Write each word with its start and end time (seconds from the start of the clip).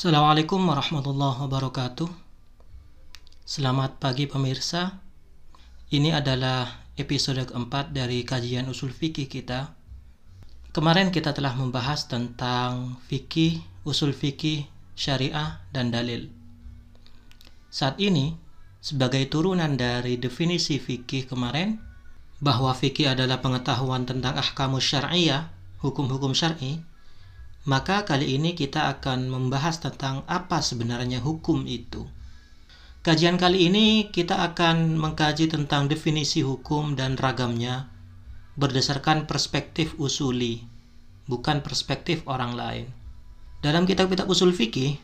Assalamualaikum 0.00 0.64
warahmatullahi 0.64 1.44
wabarakatuh. 1.44 2.08
Selamat 3.44 4.00
pagi 4.00 4.24
pemirsa. 4.24 4.96
Ini 5.92 6.16
adalah 6.16 6.88
episode 6.96 7.44
keempat 7.44 7.92
dari 7.92 8.24
kajian 8.24 8.64
usul 8.72 8.96
fikih 8.96 9.28
kita. 9.28 9.76
Kemarin 10.72 11.12
kita 11.12 11.36
telah 11.36 11.52
membahas 11.52 12.08
tentang 12.08 12.96
fikih, 13.12 13.60
usul 13.84 14.16
fikih, 14.16 14.64
syariah, 14.96 15.60
dan 15.68 15.92
dalil. 15.92 16.32
Saat 17.68 18.00
ini, 18.00 18.40
sebagai 18.80 19.28
turunan 19.28 19.76
dari 19.76 20.16
definisi 20.16 20.80
fikih 20.80 21.28
kemarin, 21.28 21.76
bahwa 22.40 22.72
fikih 22.72 23.12
adalah 23.12 23.44
pengetahuan 23.44 24.08
tentang 24.08 24.40
ahkamus 24.40 24.80
syariah, 24.80 25.52
hukum-hukum 25.84 26.32
syar'i, 26.32 26.80
maka 27.68 28.08
kali 28.08 28.40
ini 28.40 28.56
kita 28.56 28.88
akan 28.96 29.28
membahas 29.28 29.84
tentang 29.84 30.24
apa 30.24 30.64
sebenarnya 30.64 31.20
hukum 31.20 31.68
itu. 31.68 32.08
Kajian 33.00 33.40
kali 33.40 33.68
ini 33.68 34.08
kita 34.12 34.44
akan 34.52 34.96
mengkaji 34.96 35.48
tentang 35.48 35.88
definisi 35.88 36.44
hukum 36.44 36.96
dan 36.96 37.16
ragamnya 37.16 37.88
berdasarkan 38.60 39.24
perspektif 39.24 39.96
usuli, 39.96 40.64
bukan 41.24 41.64
perspektif 41.64 42.24
orang 42.28 42.52
lain. 42.56 42.86
Dalam 43.64 43.84
kitab-kitab 43.84 44.28
usul 44.28 44.52
fikih, 44.52 45.00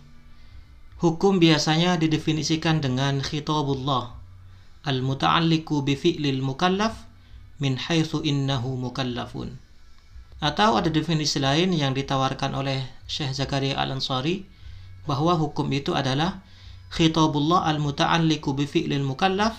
hukum 1.00 1.40
biasanya 1.40 2.00
didefinisikan 2.00 2.80
dengan 2.80 3.20
khitabullah 3.20 4.16
al-muta'alliqu 4.88 5.84
bi 5.84 5.92
fi'lil 5.92 6.40
mukallaf 6.40 7.04
min 7.60 7.76
haitsu 7.76 8.24
innahu 8.24 8.80
mukallafun 8.80 9.60
atau 10.36 10.76
ada 10.76 10.92
definisi 10.92 11.40
lain 11.40 11.72
yang 11.72 11.96
ditawarkan 11.96 12.52
oleh 12.52 12.84
Syekh 13.08 13.32
Zakaria 13.32 13.80
Al-Ansari 13.80 14.44
bahwa 15.08 15.32
hukum 15.32 15.64
itu 15.72 15.96
adalah 15.96 16.44
khitabullah 16.92 17.64
al-muta'alliqu 17.72 18.52
bi 18.52 18.68
fi'lil 18.68 19.06
mukallaf 19.06 19.56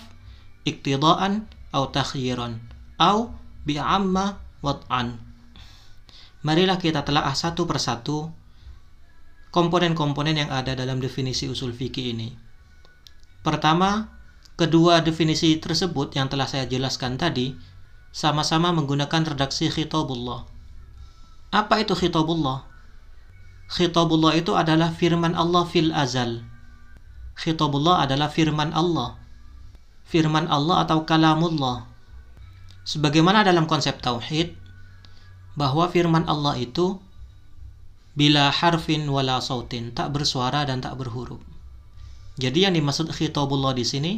iktidaan 0.62 1.50
atau 1.74 1.90
takhyiran 1.90 2.62
atau 2.94 3.34
bi'amma 3.66 4.38
wad'an. 4.62 5.18
Marilah 6.46 6.78
kita 6.78 7.02
telah 7.02 7.26
satu 7.34 7.66
persatu 7.66 8.30
komponen-komponen 9.50 10.46
yang 10.46 10.50
ada 10.54 10.78
dalam 10.78 11.02
definisi 11.02 11.50
usul 11.50 11.74
fikih 11.74 12.14
ini. 12.14 12.30
Pertama, 13.42 14.14
kedua 14.54 15.02
definisi 15.02 15.58
tersebut 15.58 16.14
yang 16.14 16.30
telah 16.30 16.46
saya 16.46 16.70
jelaskan 16.70 17.18
tadi 17.18 17.58
sama-sama 18.14 18.70
menggunakan 18.70 19.34
redaksi 19.34 19.66
khitabullah 19.68 20.57
apa 21.48 21.80
itu 21.80 21.96
khitabullah? 21.96 22.68
Khitabullah 23.68 24.36
itu 24.36 24.52
adalah 24.52 24.92
firman 24.92 25.32
Allah 25.32 25.64
fil 25.68 25.92
azal. 25.92 26.44
Khitabullah 27.36 28.04
adalah 28.04 28.32
firman 28.32 28.72
Allah. 28.72 29.20
Firman 30.08 30.48
Allah 30.48 30.88
atau 30.88 31.04
kalamullah. 31.04 31.84
Sebagaimana 32.88 33.44
dalam 33.44 33.68
konsep 33.68 34.00
tauhid 34.00 34.56
bahwa 35.52 35.84
firman 35.92 36.24
Allah 36.24 36.56
itu 36.56 36.96
bila 38.16 38.50
harfin 38.50 39.06
wala 39.06 39.38
sautin, 39.38 39.94
tak 39.94 40.10
bersuara 40.10 40.64
dan 40.64 40.80
tak 40.80 40.96
berhuruf. 40.98 41.38
Jadi 42.40 42.66
yang 42.66 42.74
dimaksud 42.74 43.12
khitabullah 43.14 43.76
di 43.76 43.84
sini 43.84 44.12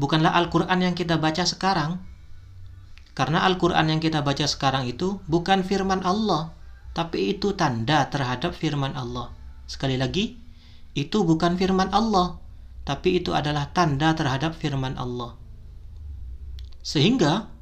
bukanlah 0.00 0.32
Al-Qur'an 0.34 0.80
yang 0.82 0.96
kita 0.96 1.20
baca 1.20 1.46
sekarang. 1.46 2.00
Karena 3.12 3.44
Al-Qur'an 3.44 3.86
yang 3.92 4.00
kita 4.00 4.24
baca 4.24 4.48
sekarang 4.48 4.88
itu 4.88 5.20
bukan 5.30 5.62
firman 5.62 6.00
Allah, 6.02 6.55
tapi 6.96 7.36
itu 7.36 7.52
tanda 7.52 8.08
terhadap 8.08 8.56
firman 8.56 8.96
Allah. 8.96 9.28
Sekali 9.68 10.00
lagi, 10.00 10.40
itu 10.96 11.28
bukan 11.28 11.60
firman 11.60 11.92
Allah, 11.92 12.40
tapi 12.88 13.20
itu 13.20 13.36
adalah 13.36 13.68
tanda 13.76 14.16
terhadap 14.16 14.56
firman 14.56 14.96
Allah. 14.96 15.36
Sehingga, 16.80 17.52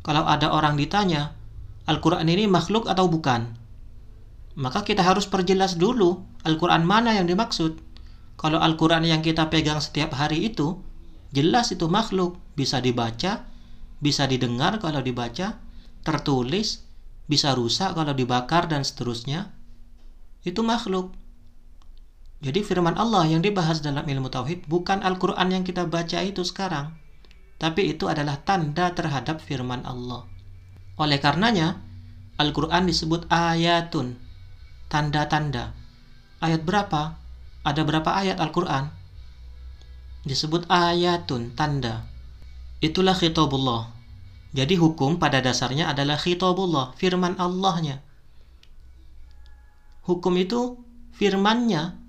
kalau 0.00 0.24
ada 0.24 0.48
orang 0.56 0.80
ditanya, 0.80 1.36
Al-Quran 1.84 2.24
ini 2.32 2.48
makhluk 2.48 2.88
atau 2.88 3.12
bukan? 3.12 3.60
Maka 4.56 4.80
kita 4.88 5.04
harus 5.04 5.28
perjelas 5.28 5.76
dulu 5.76 6.24
Al-Quran 6.48 6.88
mana 6.88 7.12
yang 7.12 7.28
dimaksud. 7.28 7.76
Kalau 8.40 8.56
Al-Quran 8.56 9.04
yang 9.04 9.20
kita 9.20 9.52
pegang 9.52 9.84
setiap 9.84 10.16
hari 10.16 10.48
itu, 10.48 10.80
jelas 11.36 11.76
itu 11.76 11.92
makhluk. 11.92 12.40
Bisa 12.56 12.80
dibaca, 12.80 13.44
bisa 14.00 14.24
didengar 14.24 14.80
kalau 14.80 15.04
dibaca, 15.04 15.60
tertulis, 16.00 16.87
bisa 17.28 17.52
rusak 17.52 17.92
kalau 17.92 18.16
dibakar 18.16 18.66
dan 18.66 18.82
seterusnya, 18.82 19.52
itu 20.42 20.64
makhluk. 20.64 21.12
Jadi 22.40 22.64
firman 22.64 22.96
Allah 22.96 23.28
yang 23.28 23.44
dibahas 23.44 23.84
dalam 23.84 24.08
ilmu 24.08 24.32
tauhid 24.32 24.64
bukan 24.64 25.04
Al-Qur'an 25.04 25.52
yang 25.52 25.66
kita 25.66 25.84
baca 25.84 26.24
itu 26.24 26.40
sekarang, 26.40 26.96
tapi 27.60 27.92
itu 27.92 28.08
adalah 28.08 28.40
tanda 28.40 28.94
terhadap 28.96 29.44
firman 29.44 29.84
Allah. 29.84 30.24
Oleh 30.96 31.20
karenanya, 31.20 31.82
Al-Qur'an 32.38 32.86
disebut 32.86 33.26
ayatun, 33.28 34.16
tanda-tanda. 34.86 35.74
Ayat 36.38 36.62
berapa? 36.62 37.18
Ada 37.66 37.82
berapa 37.82 38.10
ayat 38.14 38.38
Al-Qur'an? 38.38 38.94
Disebut 40.22 40.70
ayatun, 40.70 41.58
tanda. 41.58 42.06
Itulah 42.78 43.18
khitabullah, 43.18 43.90
jadi 44.48 44.80
hukum 44.80 45.20
pada 45.20 45.44
dasarnya 45.44 45.92
adalah 45.92 46.16
khitabullah, 46.16 46.96
firman 46.96 47.36
Allahnya. 47.36 48.00
Hukum 50.08 50.40
itu 50.40 50.80
firmannya 51.12 52.00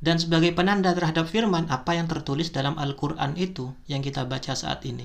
dan 0.00 0.16
sebagai 0.16 0.56
penanda 0.56 0.96
terhadap 0.96 1.28
firman 1.28 1.68
apa 1.68 1.96
yang 1.96 2.08
tertulis 2.08 2.48
dalam 2.48 2.80
Al-Quran 2.80 3.36
itu 3.36 3.76
yang 3.90 4.00
kita 4.00 4.24
baca 4.24 4.56
saat 4.56 4.80
ini. 4.88 5.04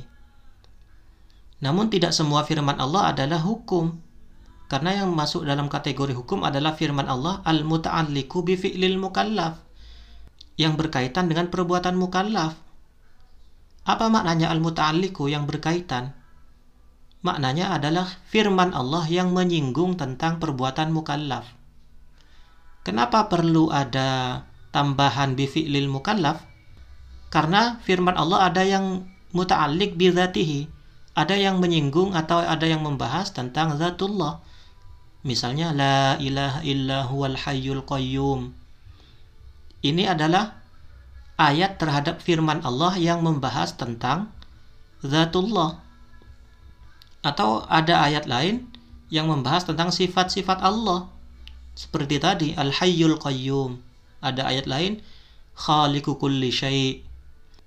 Namun 1.59 1.91
tidak 1.91 2.15
semua 2.15 2.47
firman 2.47 2.79
Allah 2.79 3.11
adalah 3.11 3.43
hukum. 3.43 3.99
Karena 4.71 5.03
yang 5.03 5.11
masuk 5.11 5.43
dalam 5.43 5.67
kategori 5.67 6.15
hukum 6.15 6.47
adalah 6.47 6.71
firman 6.79 7.03
Allah 7.03 7.43
al-muta'alliqu 7.43 8.39
bi 8.47 8.55
fi'lil 8.55 8.95
mukallaf 8.95 9.59
yang 10.55 10.79
berkaitan 10.79 11.27
dengan 11.27 11.51
perbuatan 11.51 11.99
mukallaf 11.99 12.55
apa 13.81 14.13
maknanya 14.13 14.53
al-muta'alliqu 14.53 15.25
yang 15.25 15.49
berkaitan? 15.49 16.13
Maknanya 17.21 17.77
adalah 17.77 18.09
firman 18.29 18.73
Allah 18.73 19.05
yang 19.05 19.33
menyinggung 19.33 19.97
tentang 19.97 20.37
perbuatan 20.41 20.89
mukallaf. 20.93 21.45
Kenapa 22.81 23.29
perlu 23.29 23.69
ada 23.69 24.41
tambahan 24.73 25.37
bifi'lil 25.37 25.89
mukallaf? 25.89 26.41
Karena 27.29 27.77
firman 27.85 28.17
Allah 28.17 28.49
ada 28.49 28.65
yang 28.65 29.05
muta'alliq 29.33 29.97
bizatihi, 29.97 30.65
ada 31.13 31.37
yang 31.37 31.61
menyinggung 31.61 32.17
atau 32.17 32.41
ada 32.41 32.65
yang 32.65 32.81
membahas 32.81 33.33
tentang 33.33 33.77
zatullah. 33.77 34.41
Misalnya 35.21 35.73
la 35.73 36.17
ilaha 36.17 36.65
illa 36.65 37.05
huwal 37.05 37.37
hayyul 37.37 37.85
qayyum. 37.85 38.57
Ini 39.81 40.13
adalah 40.13 40.60
ayat 41.41 41.81
terhadap 41.81 42.21
firman 42.21 42.61
Allah 42.61 42.93
yang 43.01 43.25
membahas 43.25 43.73
tentang 43.73 44.29
zatullah. 45.01 45.81
Atau 47.25 47.65
ada 47.65 48.05
ayat 48.05 48.29
lain 48.29 48.69
yang 49.09 49.25
membahas 49.25 49.65
tentang 49.65 49.89
sifat-sifat 49.89 50.61
Allah. 50.61 51.09
Seperti 51.73 52.21
tadi 52.21 52.49
Al-Hayyul 52.53 53.17
Qayyum. 53.17 53.81
Ada 54.21 54.45
ayat 54.53 54.69
lain 54.69 55.01
Khaliqu 55.57 56.21
kulli 56.21 56.53
syai' 56.53 57.01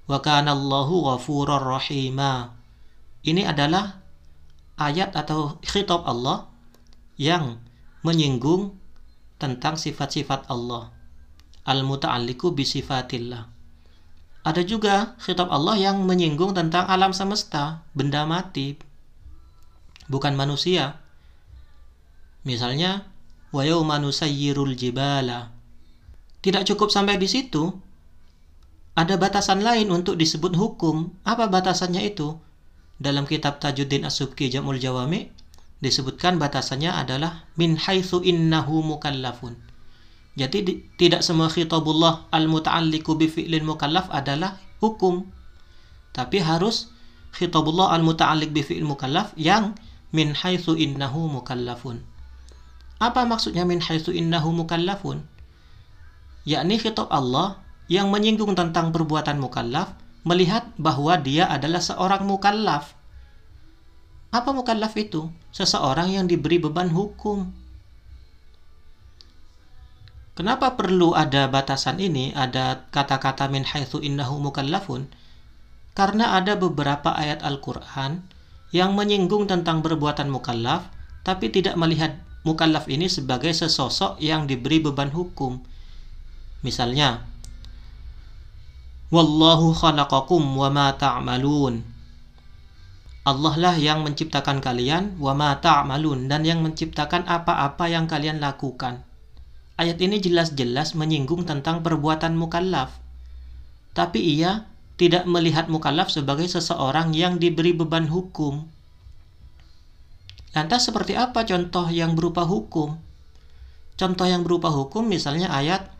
wa 0.06 0.22
kana 0.22 0.54
Allahu 0.54 1.18
rahima. 1.58 2.54
Ini 3.26 3.42
adalah 3.50 3.98
ayat 4.78 5.18
atau 5.18 5.58
khitab 5.66 6.06
Allah 6.06 6.46
yang 7.18 7.58
menyinggung 8.06 8.78
tentang 9.38 9.74
sifat-sifat 9.74 10.46
Allah. 10.46 10.94
Al-muta'alliqu 11.64 12.52
bi. 12.52 12.62
Ada 14.44 14.60
juga 14.60 15.16
khitab 15.24 15.48
Allah 15.48 15.80
yang 15.80 16.04
menyinggung 16.04 16.52
tentang 16.52 16.84
alam 16.84 17.16
semesta, 17.16 17.80
benda 17.96 18.28
mati, 18.28 18.76
bukan 20.04 20.36
manusia. 20.36 21.00
Misalnya, 22.44 23.08
wa 23.56 23.64
yauma 23.64 23.96
nusayyirul 23.96 24.76
jibala. 24.76 25.48
Tidak 26.44 26.60
cukup 26.68 26.92
sampai 26.92 27.16
di 27.16 27.24
situ. 27.24 27.72
Ada 28.92 29.16
batasan 29.16 29.64
lain 29.64 29.88
untuk 29.88 30.20
disebut 30.20 30.52
hukum. 30.52 31.16
Apa 31.24 31.48
batasannya 31.48 32.04
itu? 32.04 32.36
Dalam 33.00 33.24
kitab 33.24 33.64
Tajuddin 33.64 34.04
As-Subki 34.04 34.52
Jamul 34.52 34.76
Jawami 34.76 35.32
disebutkan 35.80 36.36
batasannya 36.36 36.92
adalah 36.92 37.48
min 37.56 37.80
haitsu 37.80 38.20
innahu 38.20 38.84
mukallafun 38.84 39.56
jadi 40.34 40.58
di, 40.66 40.72
tidak 40.98 41.22
semua 41.22 41.46
khitabullah 41.46 42.26
al-muta'alliqu 42.34 43.14
bi 43.14 43.30
fi'lil 43.30 43.62
mukallaf 43.62 44.10
adalah 44.10 44.58
hukum. 44.82 45.30
Tapi 46.10 46.42
harus 46.42 46.90
khitabullah 47.38 47.94
al-muta'alliq 47.94 48.50
bi 48.50 48.62
fi'il 48.66 48.86
mukallaf 48.86 49.30
yang 49.38 49.78
min 50.10 50.34
haitsu 50.34 50.74
innahu 50.74 51.30
mukallafun. 51.30 52.02
Apa 52.98 53.26
maksudnya 53.26 53.62
min 53.62 53.78
haitsu 53.78 54.10
innahu 54.10 54.50
mukallafun? 54.50 55.26
yakni 56.44 56.76
khitab 56.76 57.08
Allah 57.08 57.60
yang 57.88 58.12
menyinggung 58.12 58.52
tentang 58.52 58.92
perbuatan 58.92 59.40
mukallaf 59.40 59.96
melihat 60.24 60.72
bahwa 60.80 61.16
dia 61.20 61.48
adalah 61.48 61.80
seorang 61.80 62.24
mukallaf. 62.24 62.96
Apa 64.32 64.52
mukallaf 64.56 64.96
itu? 64.96 65.28
Seseorang 65.52 66.12
yang 66.12 66.24
diberi 66.24 66.60
beban 66.60 66.88
hukum. 66.88 67.52
Kenapa 70.34 70.74
perlu 70.74 71.14
ada 71.14 71.46
batasan 71.46 72.02
ini, 72.02 72.34
ada 72.34 72.90
kata-kata 72.90 73.46
min 73.46 73.62
haitsu 73.62 74.02
innahu 74.02 74.42
mukallafun? 74.42 75.06
Karena 75.94 76.34
ada 76.34 76.58
beberapa 76.58 77.14
ayat 77.14 77.46
Al-Qur'an 77.46 78.26
yang 78.74 78.98
menyinggung 78.98 79.46
tentang 79.46 79.78
perbuatan 79.78 80.26
mukallaf 80.26 80.90
tapi 81.22 81.54
tidak 81.54 81.78
melihat 81.78 82.18
mukallaf 82.42 82.90
ini 82.90 83.06
sebagai 83.06 83.54
sesosok 83.54 84.18
yang 84.18 84.50
diberi 84.50 84.82
beban 84.82 85.14
hukum. 85.14 85.62
Misalnya, 86.66 87.22
Wallahu 89.14 89.70
khalaqakum 89.70 90.42
wa 90.58 90.66
ma 90.74 90.90
ta'malun. 90.98 91.86
Allah 93.22 93.54
lah 93.54 93.78
yang 93.78 94.02
menciptakan 94.02 94.58
kalian 94.58 95.14
wa 95.22 95.30
ma 95.32 95.54
ta'malun 95.62 96.26
dan 96.26 96.42
yang 96.42 96.58
menciptakan 96.60 97.22
apa-apa 97.30 97.86
yang 97.86 98.10
kalian 98.10 98.42
lakukan. 98.42 99.06
Ayat 99.74 99.98
ini 99.98 100.22
jelas-jelas 100.22 100.94
menyinggung 100.94 101.42
tentang 101.42 101.82
perbuatan 101.82 102.38
mukallaf. 102.38 102.94
Tapi 103.90 104.22
ia 104.22 104.70
tidak 104.94 105.26
melihat 105.26 105.66
mukallaf 105.66 106.14
sebagai 106.14 106.46
seseorang 106.46 107.10
yang 107.10 107.42
diberi 107.42 107.74
beban 107.74 108.06
hukum. 108.06 108.70
Lantas 110.54 110.86
seperti 110.86 111.18
apa 111.18 111.42
contoh 111.42 111.90
yang 111.90 112.14
berupa 112.14 112.46
hukum? 112.46 112.94
Contoh 113.98 114.26
yang 114.26 114.46
berupa 114.46 114.70
hukum 114.70 115.06
misalnya 115.06 115.50
ayat 115.50 115.90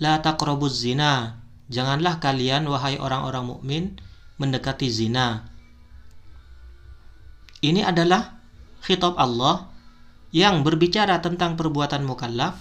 La 0.00 0.24
taqrabuz 0.24 0.84
zina 0.84 1.44
Janganlah 1.68 2.20
kalian 2.20 2.68
wahai 2.68 3.00
orang-orang 3.00 3.44
mukmin 3.48 3.84
mendekati 4.36 4.88
zina. 4.92 5.48
Ini 7.64 7.88
adalah 7.88 8.36
khitab 8.84 9.16
Allah 9.16 9.72
yang 10.28 10.60
berbicara 10.60 11.24
tentang 11.24 11.56
perbuatan 11.56 12.04
mukallaf 12.04 12.60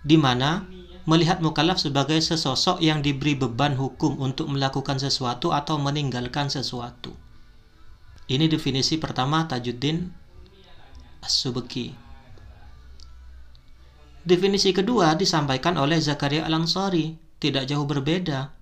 di 0.00 0.16
mana 0.16 0.64
melihat 1.08 1.40
mukallaf 1.40 1.80
sebagai 1.80 2.20
sesosok 2.20 2.80
yang 2.80 3.00
diberi 3.00 3.36
beban 3.36 3.76
hukum 3.76 4.20
untuk 4.20 4.48
melakukan 4.52 5.00
sesuatu 5.00 5.50
atau 5.50 5.80
meninggalkan 5.80 6.52
sesuatu. 6.52 7.16
Ini 8.30 8.46
definisi 8.46 8.94
pertama 9.00 9.42
Tajuddin 9.50 10.06
As-Subki. 11.24 11.90
Definisi 14.20 14.70
kedua 14.70 15.16
disampaikan 15.16 15.80
oleh 15.80 15.98
Zakaria 15.98 16.46
Al-Ansari 16.46 17.16
tidak 17.40 17.66
jauh 17.66 17.88
berbeda. 17.88 18.52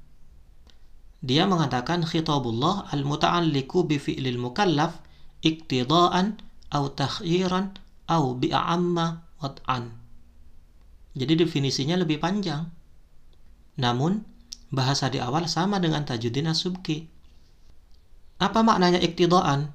Dia 1.19 1.51
mengatakan 1.51 2.07
khitabullah 2.07 2.89
al-muta'alliqu 2.95 3.85
bi 3.91 3.99
fi'lil 3.99 4.39
mukallaf 4.39 5.03
iktidaan 5.43 6.39
au 6.71 6.95
takhiran 6.95 7.75
au 8.07 8.39
bi'amma 8.39 9.27
wad'an. 9.43 10.08
Jadi 11.17 11.45
definisinya 11.45 11.97
lebih 11.97 12.21
panjang. 12.21 12.69
Namun, 13.79 14.27
bahasa 14.69 15.09
di 15.09 15.23
awal 15.23 15.49
sama 15.49 15.81
dengan 15.81 16.05
Tajuddin 16.05 16.51
As-Subki. 16.51 17.09
Apa 18.39 18.61
maknanya 18.61 19.01
iktidaan? 19.01 19.73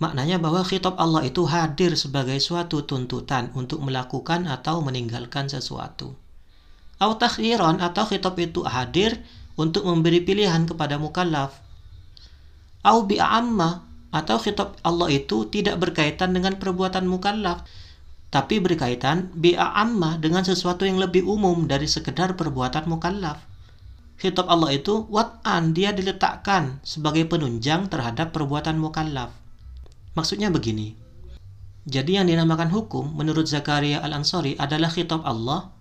Maknanya 0.00 0.40
bahwa 0.40 0.64
khitab 0.64 0.96
Allah 0.96 1.28
itu 1.28 1.44
hadir 1.44 1.92
sebagai 1.92 2.40
suatu 2.40 2.88
tuntutan 2.88 3.52
untuk 3.52 3.84
melakukan 3.84 4.48
atau 4.48 4.80
meninggalkan 4.80 5.52
sesuatu. 5.52 6.16
Au 6.96 7.16
takhiran 7.20 7.84
atau 7.84 8.08
khitab 8.08 8.36
itu 8.40 8.64
hadir 8.64 9.20
untuk 9.60 9.84
memberi 9.84 10.24
pilihan 10.24 10.64
kepada 10.64 10.96
mukallaf. 10.96 11.60
Au 12.80 13.04
bi'amma 13.04 13.84
atau 14.08 14.40
khitab 14.40 14.80
Allah 14.80 15.12
itu 15.12 15.44
tidak 15.52 15.76
berkaitan 15.76 16.32
dengan 16.32 16.56
perbuatan 16.56 17.04
mukallaf, 17.04 17.68
tapi 18.30 18.62
berkaitan 18.62 19.34
bi'amma 19.34 20.22
dengan 20.22 20.46
sesuatu 20.46 20.86
yang 20.86 21.02
lebih 21.02 21.26
umum 21.26 21.66
dari 21.66 21.90
sekedar 21.90 22.38
perbuatan 22.38 22.86
mukallaf. 22.86 23.42
Khitab 24.22 24.46
Allah 24.46 24.78
itu 24.78 25.10
wat'an, 25.10 25.74
dia 25.74 25.90
diletakkan 25.90 26.78
sebagai 26.86 27.26
penunjang 27.26 27.90
terhadap 27.90 28.30
perbuatan 28.30 28.78
mukallaf. 28.78 29.34
Maksudnya 30.14 30.54
begini. 30.54 30.94
Jadi 31.90 32.22
yang 32.22 32.30
dinamakan 32.30 32.70
hukum 32.70 33.18
menurut 33.18 33.50
Zakaria 33.50 33.98
Al-Ansari 33.98 34.54
adalah 34.54 34.92
khitab 34.94 35.26
Allah 35.26 35.74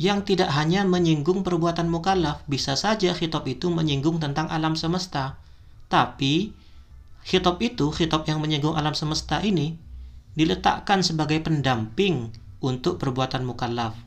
yang 0.00 0.26
tidak 0.26 0.50
hanya 0.54 0.82
menyinggung 0.82 1.46
perbuatan 1.46 1.86
mukallaf, 1.86 2.42
bisa 2.50 2.74
saja 2.74 3.14
khitab 3.14 3.46
itu 3.46 3.70
menyinggung 3.70 4.18
tentang 4.18 4.50
alam 4.50 4.74
semesta. 4.74 5.38
Tapi 5.86 6.50
khitab 7.22 7.62
itu, 7.62 7.90
khitab 7.94 8.26
yang 8.26 8.42
menyinggung 8.42 8.74
alam 8.74 8.98
semesta 8.98 9.38
ini 9.44 9.87
diletakkan 10.38 11.02
sebagai 11.02 11.42
pendamping 11.42 12.30
untuk 12.62 13.02
perbuatan 13.02 13.42
mukallaf. 13.42 13.98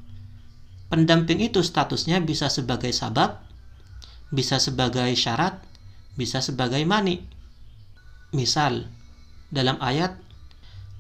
Pendamping 0.88 1.44
itu 1.44 1.60
statusnya 1.60 2.24
bisa 2.24 2.48
sebagai 2.48 2.96
sabab, 2.96 3.44
bisa 4.32 4.56
sebagai 4.64 5.12
syarat, 5.20 5.60
bisa 6.16 6.40
sebagai 6.40 6.80
mani. 6.88 7.20
Misal, 8.32 8.88
dalam 9.52 9.76
ayat 9.84 10.16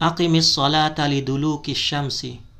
Aqimis 0.04 0.52
salata 0.52 1.08
liduluki 1.08 1.72
syamsi 1.72 2.52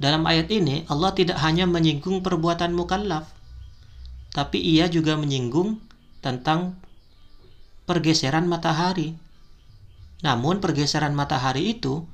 dalam 0.00 0.24
ayat 0.24 0.48
ini, 0.48 0.88
Allah 0.88 1.12
tidak 1.12 1.36
hanya 1.44 1.68
menyinggung 1.68 2.24
perbuatan 2.24 2.72
mukallaf, 2.72 3.28
tapi 4.32 4.56
ia 4.56 4.88
juga 4.88 5.12
menyinggung 5.20 5.76
tentang 6.24 6.80
pergeseran 7.84 8.48
matahari. 8.48 9.12
Namun 10.20 10.60
pergeseran 10.60 11.16
matahari 11.16 11.72
itu 11.76 12.04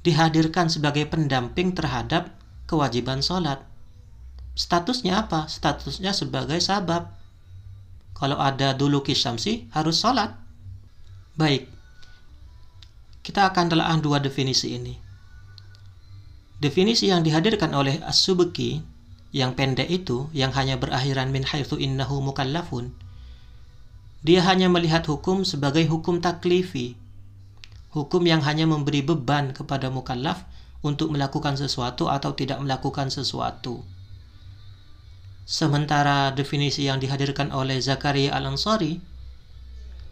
dihadirkan 0.00 0.72
sebagai 0.72 1.04
pendamping 1.04 1.76
terhadap 1.76 2.32
kewajiban 2.64 3.20
sholat. 3.20 3.60
Statusnya 4.56 5.28
apa? 5.28 5.46
Statusnya 5.46 6.16
sebagai 6.16 6.58
sabab. 6.64 7.12
Kalau 8.16 8.40
ada 8.40 8.74
dulu 8.74 9.04
kisamsi 9.04 9.70
harus 9.70 10.00
sholat. 10.00 10.34
Baik, 11.38 11.70
kita 13.22 13.46
akan 13.46 13.70
telah 13.70 13.94
dua 14.02 14.18
definisi 14.18 14.74
ini. 14.74 14.98
Definisi 16.58 17.06
yang 17.06 17.22
dihadirkan 17.22 17.70
oleh 17.70 18.02
As-Subki 18.02 18.82
yang 19.30 19.54
pendek 19.54 19.86
itu 19.86 20.26
yang 20.34 20.50
hanya 20.56 20.80
berakhiran 20.80 21.30
min 21.30 21.46
haitsu 21.46 21.78
innahu 21.78 22.18
mukallafun 22.18 22.90
dia 24.24 24.42
hanya 24.46 24.66
melihat 24.66 25.06
hukum 25.06 25.46
sebagai 25.46 25.86
hukum 25.86 26.18
taklifi 26.18 26.98
hukum 27.94 28.22
yang 28.26 28.44
hanya 28.44 28.68
memberi 28.68 29.02
beban 29.02 29.54
kepada 29.54 29.88
mukallaf 29.88 30.44
untuk 30.82 31.10
melakukan 31.10 31.58
sesuatu 31.58 32.06
atau 32.10 32.34
tidak 32.34 32.58
melakukan 32.62 33.10
sesuatu 33.10 33.82
sementara 35.48 36.30
definisi 36.34 36.86
yang 36.86 37.00
dihadirkan 37.00 37.50
oleh 37.50 37.80
Zakaria 37.80 38.34
Al-Ansari 38.36 39.00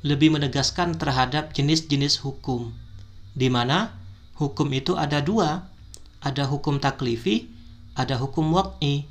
lebih 0.06 0.32
menegaskan 0.32 0.96
terhadap 0.96 1.52
jenis-jenis 1.52 2.22
hukum 2.22 2.72
di 3.36 3.52
mana 3.52 3.92
hukum 4.38 4.70
itu 4.72 4.96
ada 4.96 5.20
dua 5.20 5.76
ada 6.26 6.42
hukum 6.50 6.82
taklifi, 6.82 7.46
ada 7.94 8.18
hukum 8.18 8.50
wat'i. 8.50 9.06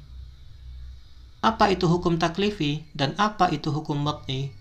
Apa 1.40 1.72
itu 1.72 1.88
hukum 1.88 2.20
taklifi 2.20 2.84
dan 2.92 3.16
apa 3.16 3.48
itu 3.56 3.72
hukum 3.72 4.04
wat'i? 4.04 4.52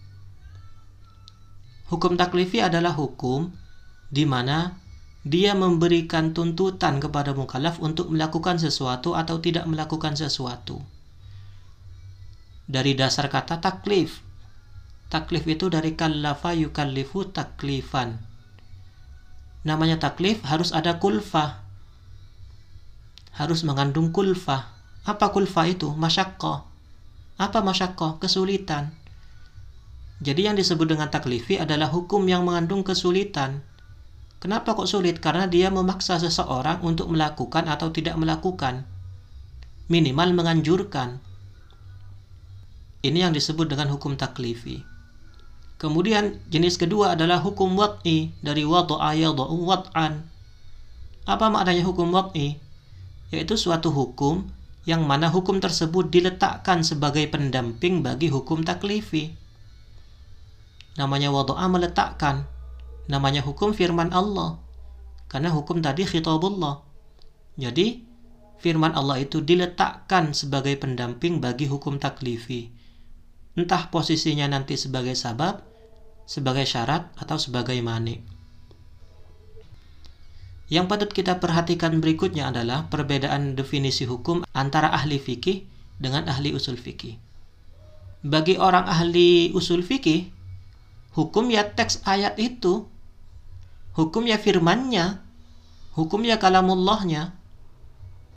Hukum 1.92 2.16
taklifi 2.16 2.64
adalah 2.64 2.96
hukum 2.96 3.52
di 4.08 4.24
mana 4.24 4.80
dia 5.24 5.56
memberikan 5.56 6.36
tuntutan 6.36 7.00
kepada 7.00 7.32
mukallaf 7.32 7.80
untuk 7.80 8.12
melakukan 8.12 8.60
sesuatu 8.60 9.16
atau 9.16 9.40
tidak 9.40 9.64
melakukan 9.64 10.16
sesuatu. 10.16 10.80
Dari 12.64 12.96
dasar 12.96 13.28
kata 13.28 13.60
taklif. 13.60 14.24
Taklif 15.12 15.44
itu 15.44 15.68
dari 15.68 15.92
kallafa 15.96 16.56
yukallifu 16.56 17.28
taklifan. 17.32 18.20
Namanya 19.64 20.00
taklif 20.00 20.44
harus 20.44 20.72
ada 20.72 20.96
kulfah 21.00 21.64
harus 23.34 23.66
mengandung 23.66 24.14
kulfah. 24.14 24.70
Apa 25.04 25.34
kulfah 25.34 25.66
itu? 25.66 25.90
Masyakko. 25.92 26.64
Apa 27.36 27.60
masyakko? 27.60 28.22
Kesulitan. 28.22 28.94
Jadi 30.24 30.48
yang 30.48 30.56
disebut 30.56 30.88
dengan 30.88 31.12
taklifi 31.12 31.60
adalah 31.60 31.92
hukum 31.92 32.24
yang 32.24 32.48
mengandung 32.48 32.80
kesulitan. 32.80 33.60
Kenapa 34.40 34.72
kok 34.72 34.88
sulit? 34.88 35.20
Karena 35.20 35.44
dia 35.44 35.68
memaksa 35.68 36.16
seseorang 36.16 36.80
untuk 36.80 37.12
melakukan 37.12 37.68
atau 37.68 37.92
tidak 37.92 38.16
melakukan. 38.16 38.88
Minimal 39.92 40.32
menganjurkan. 40.32 41.20
Ini 43.04 43.28
yang 43.28 43.36
disebut 43.36 43.68
dengan 43.68 43.92
hukum 43.92 44.16
taklifi. 44.16 44.80
Kemudian 45.76 46.40
jenis 46.48 46.80
kedua 46.80 47.12
adalah 47.12 47.44
hukum 47.44 47.76
wat'i 47.76 48.32
dari 48.40 48.64
wad'a 48.64 49.12
yad'u 49.12 49.60
wad'an. 49.68 50.24
Apa 51.28 51.52
maknanya 51.52 51.84
hukum 51.84 52.08
wat'i? 52.16 52.64
yaitu 53.34 53.58
suatu 53.58 53.90
hukum 53.90 54.46
yang 54.86 55.02
mana 55.02 55.26
hukum 55.26 55.58
tersebut 55.58 56.12
diletakkan 56.12 56.86
sebagai 56.86 57.26
pendamping 57.26 58.06
bagi 58.06 58.30
hukum 58.30 58.62
taklifi. 58.62 59.34
Namanya 60.94 61.34
wadu'a 61.34 61.66
meletakkan. 61.66 62.46
Namanya 63.10 63.42
hukum 63.42 63.74
firman 63.74 64.14
Allah. 64.14 64.62
Karena 65.26 65.50
hukum 65.50 65.82
tadi 65.82 66.06
khitabullah. 66.06 66.86
Jadi, 67.58 68.06
firman 68.62 68.94
Allah 68.94 69.22
itu 69.22 69.42
diletakkan 69.42 70.32
sebagai 70.32 70.78
pendamping 70.78 71.42
bagi 71.42 71.66
hukum 71.66 71.98
taklifi. 71.98 72.70
Entah 73.54 73.90
posisinya 73.90 74.50
nanti 74.50 74.74
sebagai 74.74 75.14
sabab, 75.14 75.62
sebagai 76.26 76.66
syarat, 76.66 77.10
atau 77.18 77.38
sebagai 77.38 77.78
mani. 77.82 78.18
Yang 80.72 80.86
patut 80.88 81.10
kita 81.12 81.38
perhatikan 81.38 82.00
berikutnya 82.00 82.48
adalah 82.48 82.88
perbedaan 82.88 83.52
definisi 83.52 84.08
hukum 84.08 84.42
antara 84.56 84.90
ahli 84.90 85.20
fikih 85.20 85.68
dengan 86.00 86.26
ahli 86.26 86.56
usul 86.56 86.80
fikih. 86.80 87.20
Bagi 88.24 88.56
orang 88.56 88.88
ahli 88.88 89.52
usul 89.52 89.84
fikih, 89.84 90.32
hukum 91.14 91.48
ya 91.48 91.62
teks 91.72 92.02
ayat 92.04 92.34
itu, 92.36 92.90
hukum 93.94 94.26
ya 94.26 94.36
firmannya, 94.36 95.22
hukum 95.94 96.26
ya 96.26 96.42
kalamullahnya. 96.42 97.38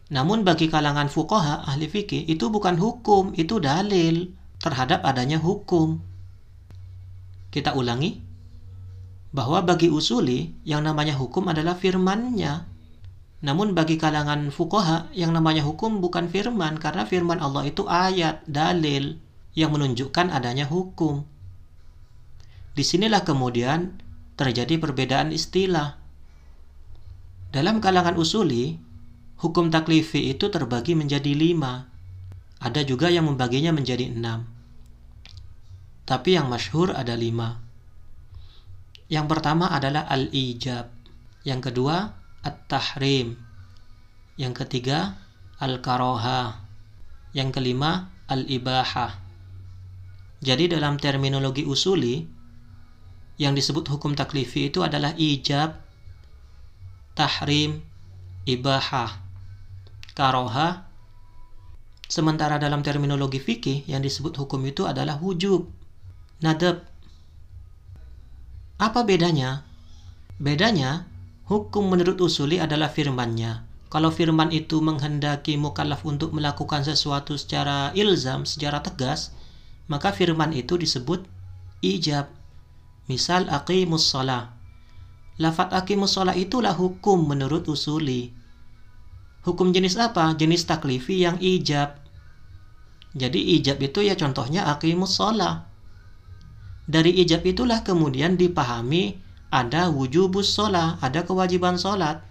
Namun 0.07 0.47
bagi 0.47 0.71
kalangan 0.71 1.11
fuqaha 1.11 1.67
ahli 1.67 1.89
fikih 1.91 2.29
itu 2.29 2.47
bukan 2.47 2.79
hukum, 2.79 3.35
itu 3.35 3.59
dalil 3.59 4.31
terhadap 4.63 5.03
adanya 5.03 5.41
hukum. 5.41 5.99
Kita 7.51 7.75
ulangi, 7.75 8.23
bahwa 9.35 9.59
bagi 9.61 9.91
usuli 9.91 10.55
yang 10.63 10.85
namanya 10.87 11.17
hukum 11.19 11.51
adalah 11.51 11.75
firmannya. 11.75 12.65
Namun 13.37 13.77
bagi 13.77 14.01
kalangan 14.01 14.49
fukoha 14.49 15.13
yang 15.13 15.29
namanya 15.29 15.61
hukum 15.61 16.01
bukan 16.01 16.25
firman 16.25 16.81
karena 16.81 17.05
firman 17.05 17.37
Allah 17.37 17.69
itu 17.69 17.85
ayat, 17.85 18.41
dalil 18.49 19.21
yang 19.53 19.77
menunjukkan 19.77 20.33
adanya 20.33 20.65
hukum. 20.65 21.36
Di 22.77 22.85
sinilah 22.85 23.25
kemudian 23.25 23.97
terjadi 24.37 24.77
perbedaan 24.77 25.33
istilah. 25.33 25.97
Dalam 27.49 27.81
kalangan 27.81 28.13
usuli, 28.21 28.77
hukum 29.41 29.73
taklifi 29.73 30.29
itu 30.29 30.53
terbagi 30.53 30.93
menjadi 30.93 31.33
lima. 31.33 31.89
Ada 32.61 32.85
juga 32.85 33.09
yang 33.09 33.25
membaginya 33.25 33.73
menjadi 33.73 34.13
enam. 34.13 34.45
Tapi 36.05 36.37
yang 36.37 36.53
masyhur 36.53 36.93
ada 36.93 37.17
lima. 37.17 37.57
Yang 39.09 39.25
pertama 39.25 39.73
adalah 39.73 40.05
al-ijab. 40.05 40.93
Yang 41.49 41.73
kedua, 41.73 42.13
at-tahrim. 42.45 43.41
Yang 44.37 44.53
ketiga, 44.61 45.17
al-karoha. 45.57 46.61
Yang 47.33 47.57
kelima, 47.57 48.13
al-ibahah. 48.29 49.17
Jadi 50.45 50.69
dalam 50.69 51.01
terminologi 51.01 51.65
usuli, 51.65 52.36
yang 53.37 53.53
disebut 53.53 53.85
hukum 53.89 54.17
taklifi 54.17 54.69
itu 54.73 54.81
adalah 54.81 55.13
ijab, 55.17 55.77
tahrim, 57.13 57.85
ibahah, 58.45 59.21
karoha. 60.17 60.89
Sementara 62.07 62.57
dalam 62.57 62.81
terminologi 62.81 63.37
fikih 63.37 63.85
yang 63.85 63.99
disebut 64.01 64.33
hukum 64.37 64.63
itu 64.65 64.87
adalah 64.87 65.19
wujub, 65.19 65.67
nadab, 66.39 66.87
apa 68.77 69.01
bedanya? 69.01 69.65
Bedanya, 70.37 71.09
hukum 71.49 71.89
menurut 71.89 72.21
usuli 72.21 72.61
adalah 72.61 72.93
firmannya. 72.93 73.65
Kalau 73.89 74.13
firman 74.13 74.53
itu 74.53 74.77
menghendaki 74.85 75.57
mukallaf 75.57 76.05
untuk 76.05 76.29
melakukan 76.29 76.85
sesuatu 76.85 77.33
secara 77.41 77.89
ilzam, 77.97 78.45
secara 78.45 78.85
tegas, 78.85 79.33
maka 79.89 80.13
firman 80.13 80.53
itu 80.53 80.77
disebut 80.77 81.25
ijab. 81.81 82.29
Misal 83.07 83.47
aqimus 83.47 84.11
shalah. 84.11 84.55
Lafat 85.39 85.71
aqimus 85.71 86.15
shalah 86.15 86.35
itulah 86.35 86.75
hukum 86.75 87.23
menurut 87.23 87.67
usuli. 87.71 88.35
Hukum 89.47 89.71
jenis 89.71 89.95
apa? 89.95 90.35
Jenis 90.35 90.67
taklifi 90.67 91.23
yang 91.23 91.39
ijab. 91.39 92.03
Jadi 93.15 93.57
ijab 93.57 93.79
itu 93.79 94.03
ya 94.03 94.19
contohnya 94.19 94.67
aqimus 94.67 95.15
shalah. 95.15 95.67
Dari 96.87 97.11
ijab 97.19 97.43
itulah 97.43 97.83
kemudian 97.83 98.39
dipahami 98.39 99.19
ada 99.51 99.87
wujubus 99.87 100.51
sholat, 100.55 100.99
ada 100.99 101.23
kewajiban 101.23 101.79
sholat. 101.79 102.23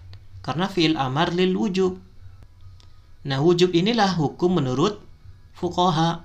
Karena 0.45 0.69
fi'il 0.69 0.97
amar 0.97 1.33
lil 1.33 1.57
wujub. 1.57 1.97
Nah 3.27 3.41
wujub 3.41 3.73
inilah 3.73 4.17
hukum 4.17 4.61
menurut 4.61 5.01
fukoha. 5.57 6.23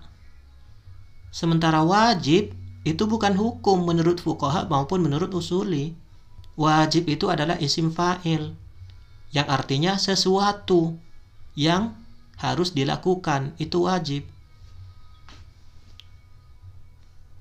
Sementara 1.32 1.80
wajib 1.82 2.52
itu 2.82 3.06
bukan 3.06 3.38
hukum 3.38 3.86
menurut 3.86 4.18
fukoha 4.18 4.66
maupun 4.66 5.06
menurut 5.06 5.30
usuli. 5.30 5.94
Wajib 6.58 7.06
itu 7.06 7.30
adalah 7.30 7.56
isim 7.62 7.94
fa'il. 7.94 8.58
Yang 9.32 9.48
artinya 9.48 9.92
sesuatu 9.96 10.98
yang 11.54 11.94
harus 12.42 12.74
dilakukan. 12.74 13.54
Itu 13.56 13.86
wajib. 13.86 14.26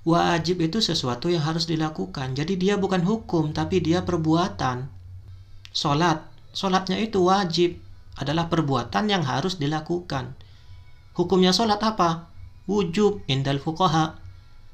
Wajib 0.02 0.62
itu 0.62 0.78
sesuatu 0.78 1.30
yang 1.30 1.42
harus 1.42 1.66
dilakukan. 1.66 2.38
Jadi 2.38 2.58
dia 2.58 2.74
bukan 2.78 3.02
hukum, 3.02 3.50
tapi 3.50 3.82
dia 3.82 4.02
perbuatan. 4.06 4.90
Solat, 5.74 6.26
solatnya 6.54 6.98
itu 7.02 7.22
wajib. 7.26 7.78
Adalah 8.18 8.46
perbuatan 8.46 9.10
yang 9.10 9.26
harus 9.26 9.58
dilakukan. 9.58 10.38
Hukumnya 11.18 11.50
solat 11.50 11.82
apa? 11.82 12.30
Wujub 12.70 13.26
indal 13.26 13.58
fuqaha. 13.58 14.21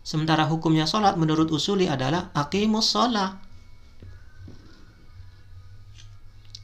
Sementara 0.09 0.49
hukumnya 0.49 0.89
solat 0.89 1.21
menurut 1.21 1.53
usuli 1.53 1.85
adalah 1.85 2.33
aqimus 2.33 2.97
sholat. 2.97 3.37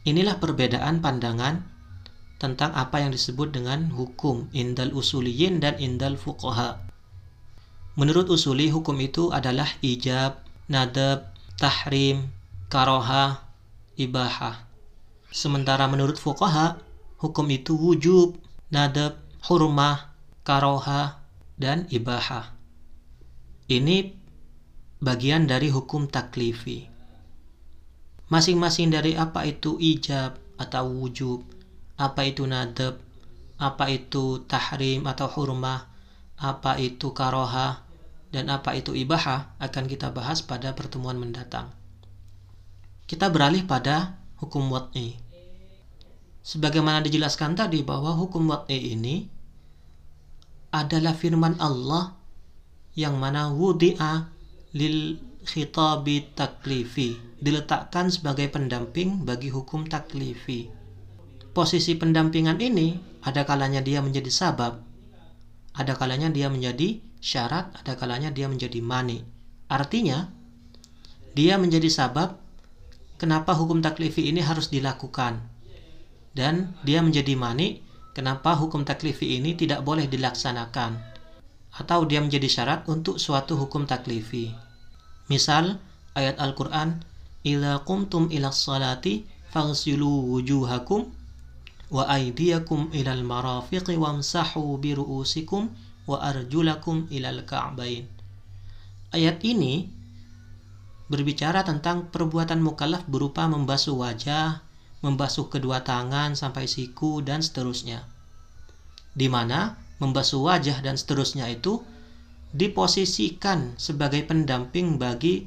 Inilah 0.09 0.41
perbedaan 0.41 1.05
pandangan 1.05 1.61
tentang 2.41 2.73
apa 2.73 3.05
yang 3.05 3.13
disebut 3.13 3.53
dengan 3.53 3.93
hukum 3.93 4.49
indal 4.57 4.97
usuliyin 4.97 5.61
dan 5.61 5.77
indal 5.77 6.17
fuqaha. 6.17 6.89
Menurut 8.01 8.33
usuli 8.33 8.73
hukum 8.73 8.97
itu 9.05 9.29
adalah 9.29 9.69
ijab, 9.85 10.41
nadab, 10.73 11.29
tahrim, 11.61 12.33
karoha, 12.73 13.45
ibahah. 14.01 14.65
Sementara 15.29 15.85
menurut 15.85 16.17
fuqaha, 16.17 16.81
hukum 17.21 17.45
itu 17.53 17.77
wujub, 17.77 18.41
nadab, 18.73 19.21
hurmah, 19.45 20.17
karoha, 20.49 21.21
dan 21.61 21.85
ibahah. 21.93 22.54
Ini 23.65 24.13
bagian 25.01 25.49
dari 25.49 25.73
hukum 25.73 26.05
taklifi. 26.05 26.85
Masing-masing 28.29 28.93
dari 28.93 29.17
apa 29.17 29.49
itu 29.49 29.81
ijab 29.81 30.37
atau 30.61 30.85
wujub, 30.85 31.41
apa 31.97 32.29
itu 32.29 32.45
nadab, 32.45 33.01
apa 33.57 33.89
itu 33.89 34.45
tahrim 34.45 35.09
atau 35.09 35.33
hurmah, 35.33 35.89
apa 36.37 36.77
itu 36.77 37.17
karoha, 37.17 37.89
dan 38.29 38.53
apa 38.53 38.77
itu 38.77 38.93
ibaha 38.93 39.57
akan 39.57 39.85
kita 39.89 40.13
bahas 40.13 40.45
pada 40.45 40.77
pertemuan 40.77 41.17
mendatang. 41.17 41.73
Kita 43.09 43.33
beralih 43.33 43.65
pada 43.65 44.21
hukum 44.45 44.69
wat'i. 44.69 45.17
Sebagaimana 46.45 47.01
dijelaskan 47.01 47.57
tadi 47.57 47.81
bahwa 47.81 48.13
hukum 48.13 48.45
wat'i 48.45 48.93
ini 48.93 49.25
adalah 50.69 51.17
firman 51.17 51.57
Allah 51.57 52.24
yang 52.95 53.19
mana 53.19 53.51
wudi'a 53.51 54.31
lil 54.75 55.19
khitabi 55.45 56.33
taklifi 56.35 57.19
diletakkan 57.39 58.09
sebagai 58.09 58.49
pendamping 58.49 59.23
bagi 59.23 59.53
hukum 59.53 59.85
taklifi. 59.85 60.73
Posisi 61.55 61.95
pendampingan 61.95 62.59
ini 62.59 62.99
ada 63.23 63.47
kalanya 63.47 63.85
dia 63.85 64.03
menjadi 64.03 64.31
sabab, 64.33 64.83
ada 65.77 65.93
kalanya 65.95 66.33
dia 66.33 66.51
menjadi 66.51 66.99
syarat, 67.23 67.71
ada 67.79 67.95
kalanya 67.95 68.35
dia 68.35 68.51
menjadi 68.51 68.81
mani. 68.81 69.23
Artinya, 69.71 70.33
dia 71.35 71.59
menjadi 71.61 71.87
sabab 71.91 72.39
kenapa 73.21 73.55
hukum 73.55 73.83
taklifi 73.83 74.31
ini 74.31 74.43
harus 74.43 74.71
dilakukan. 74.71 75.43
Dan 76.35 76.75
dia 76.83 76.99
menjadi 76.99 77.39
mani 77.39 77.79
kenapa 78.11 78.59
hukum 78.59 78.83
taklifi 78.83 79.39
ini 79.39 79.55
tidak 79.55 79.87
boleh 79.87 80.11
dilaksanakan. 80.11 81.14
Atau 81.75 82.07
dia 82.07 82.23
menjadi 82.23 82.47
syarat 82.47 82.87
untuk 82.87 83.19
suatu 83.19 83.59
hukum 83.59 83.85
taklifi. 83.85 84.55
Misal, 85.27 85.83
ayat 86.15 86.39
Al-Quran, 86.39 87.03
Ila 87.45 87.85
kumtum 87.85 88.33
ila 88.33 88.49
salati 88.49 89.29
faghsilu 89.53 90.33
wujuhakum 90.33 91.13
wa 91.93 92.09
aydiyakum 92.09 92.89
ilal 92.97 93.21
marafiqi 93.21 94.01
wamsahu 94.01 94.81
biru'usikum 94.81 95.69
wa 96.09 96.25
arjulakum 96.25 97.05
ilal. 97.13 97.45
Ayat 99.13 99.39
ini 99.45 99.93
berbicara 101.13 101.69
tentang 101.69 102.09
perbuatan 102.09 102.65
mukallaf 102.65 103.05
berupa 103.05 103.45
membasuh 103.45 103.93
wajah, 103.93 104.65
membasuh 105.05 105.53
kedua 105.53 105.85
tangan 105.85 106.33
sampai 106.33 106.65
siku 106.65 107.21
dan 107.21 107.45
seterusnya. 107.45 108.09
Di 109.13 109.29
mana 109.29 109.77
membasuh 110.03 110.43
wajah 110.43 110.83
dan 110.83 110.99
seterusnya 110.99 111.47
itu 111.51 111.83
diposisikan 112.55 113.75
sebagai 113.79 114.23
pendamping 114.27 114.99
bagi 114.99 115.47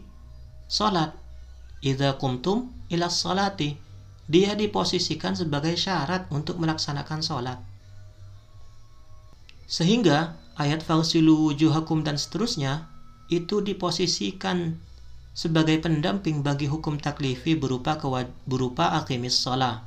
sholat. 0.68 1.16
Idza 1.80 2.20
kumtum 2.20 2.74
ila 2.92 3.08
salati. 3.08 3.78
Dia 4.28 4.60
diposisikan 4.60 5.40
sebagai 5.40 5.80
syarat 5.80 6.28
untuk 6.36 6.60
melaksanakan 6.60 7.24
sholat. 7.24 7.60
Sehingga 9.72 10.36
ayat 10.60 10.84
fausilu 10.84 11.48
wujuhakum 11.48 12.04
dan 12.04 12.20
seterusnya 12.20 12.92
itu 13.32 13.64
diposisikan 13.64 14.80
sebagai 15.38 15.80
pendamping 15.80 16.42
bagi 16.42 16.66
hukum 16.66 16.98
taklifi 16.98 17.54
berupa 17.54 17.96
berupa 18.50 18.98
akimis 18.98 19.38
sholat 19.38 19.86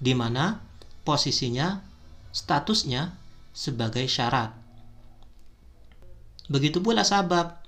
di 0.00 0.14
mana 0.14 0.62
posisinya 1.02 1.82
statusnya 2.30 3.12
sebagai 3.58 4.06
syarat. 4.06 4.54
Begitu 6.46 6.78
pula 6.78 7.02
sabab 7.02 7.58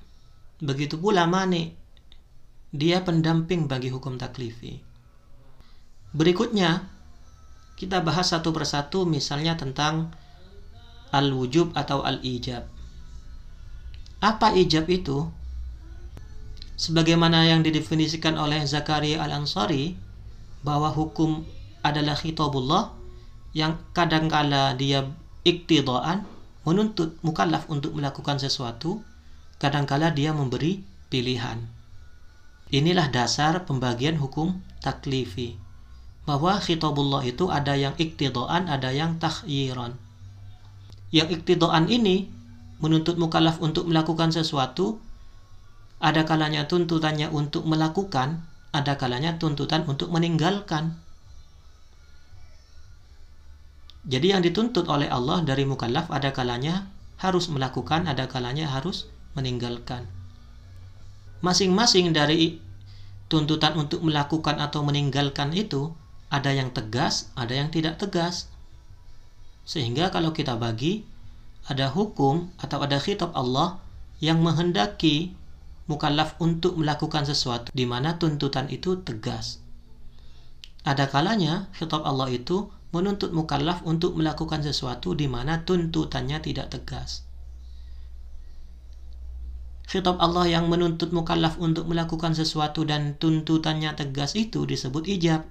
begitu 0.63 1.01
pula 1.03 1.27
mani 1.27 1.75
dia 2.71 3.03
pendamping 3.03 3.67
bagi 3.67 3.91
hukum 3.91 4.15
taklifi. 4.15 4.79
Berikutnya 6.15 6.87
kita 7.75 7.99
bahas 8.07 8.31
satu 8.31 8.55
persatu 8.55 9.03
misalnya 9.03 9.59
tentang 9.59 10.15
al-wujub 11.11 11.75
atau 11.75 12.07
al-ijab. 12.07 12.71
Apa 14.23 14.55
ijab 14.55 14.87
itu? 14.87 15.27
Sebagaimana 16.79 17.51
yang 17.51 17.67
didefinisikan 17.67 18.39
oleh 18.39 18.63
Zakaria 18.63 19.21
Al-Ansari 19.27 19.99
bahwa 20.63 20.93
hukum 20.95 21.43
adalah 21.83 22.15
khitabullah 22.15 22.95
yang 23.57 23.81
kadangkala 23.91 24.79
dia 24.79 25.05
iktidaan 25.47 26.27
menuntut 26.67 27.17
mukallaf 27.25 27.67
untuk 27.73 27.97
melakukan 27.97 28.37
sesuatu 28.37 29.01
kadangkala 29.57 30.13
dia 30.13 30.37
memberi 30.37 30.85
pilihan 31.09 31.65
inilah 32.71 33.09
dasar 33.09 33.65
pembagian 33.65 34.21
hukum 34.21 34.61
taklifi 34.85 35.57
bahwa 36.29 36.61
khitabullah 36.61 37.25
itu 37.25 37.49
ada 37.49 37.75
yang 37.75 37.97
iktidaan 37.97 38.69
ada 38.69 38.93
yang 38.93 39.17
takhyiran 39.17 39.97
yang 41.11 41.27
iktidaan 41.27 41.89
ini 41.89 42.29
menuntut 42.79 43.17
mukallaf 43.17 43.59
untuk 43.61 43.89
melakukan 43.89 44.31
sesuatu 44.31 45.01
ada 46.01 46.25
kalanya 46.25 46.65
tuntutannya 46.65 47.29
untuk 47.29 47.69
melakukan, 47.69 48.41
ada 48.73 48.97
kalanya 48.97 49.37
tuntutan 49.37 49.85
untuk 49.85 50.09
meninggalkan. 50.09 50.97
Jadi 54.09 54.33
yang 54.33 54.41
dituntut 54.41 54.89
oleh 54.89 55.13
Allah 55.13 55.45
dari 55.45 55.69
mukallaf 55.69 56.09
ada 56.09 56.33
kalanya 56.33 56.89
harus 57.21 57.53
melakukan, 57.53 58.09
ada 58.09 58.25
kalanya 58.33 58.65
harus 58.73 59.13
meninggalkan. 59.37 60.09
Masing-masing 61.45 62.17
dari 62.17 62.61
tuntutan 63.29 63.77
untuk 63.77 64.01
melakukan 64.01 64.57
atau 64.57 64.81
meninggalkan 64.85 65.53
itu 65.53 65.93
ada 66.33 66.53
yang 66.53 66.73
tegas, 66.73 67.29
ada 67.37 67.53
yang 67.53 67.69
tidak 67.69 68.01
tegas. 68.01 68.49
Sehingga 69.69 70.09
kalau 70.09 70.33
kita 70.33 70.57
bagi 70.57 71.05
ada 71.69 71.93
hukum 71.93 72.49
atau 72.57 72.81
ada 72.81 72.97
khitab 72.97 73.37
Allah 73.37 73.79
yang 74.25 74.41
menghendaki 74.41 75.37
mukallaf 75.91 76.39
untuk 76.41 76.79
melakukan 76.79 77.29
sesuatu 77.29 77.69
di 77.75 77.85
mana 77.85 78.17
tuntutan 78.17 78.71
itu 78.73 79.03
tegas. 79.05 79.61
Ada 80.87 81.13
kalanya 81.13 81.69
khitab 81.77 82.01
Allah 82.07 82.33
itu 82.33 82.73
menuntut 82.91 83.31
mukallaf 83.31 83.87
untuk 83.87 84.19
melakukan 84.19 84.67
sesuatu 84.67 85.15
di 85.15 85.31
mana 85.31 85.63
tuntutannya 85.63 86.43
tidak 86.43 86.75
tegas. 86.75 87.23
Khitab 89.91 90.23
Allah 90.23 90.47
yang 90.47 90.71
menuntut 90.71 91.11
mukallaf 91.11 91.59
untuk 91.59 91.91
melakukan 91.91 92.31
sesuatu 92.31 92.87
dan 92.87 93.19
tuntutannya 93.19 93.91
tegas 93.99 94.39
itu 94.39 94.63
disebut 94.63 95.03
ijab. 95.07 95.43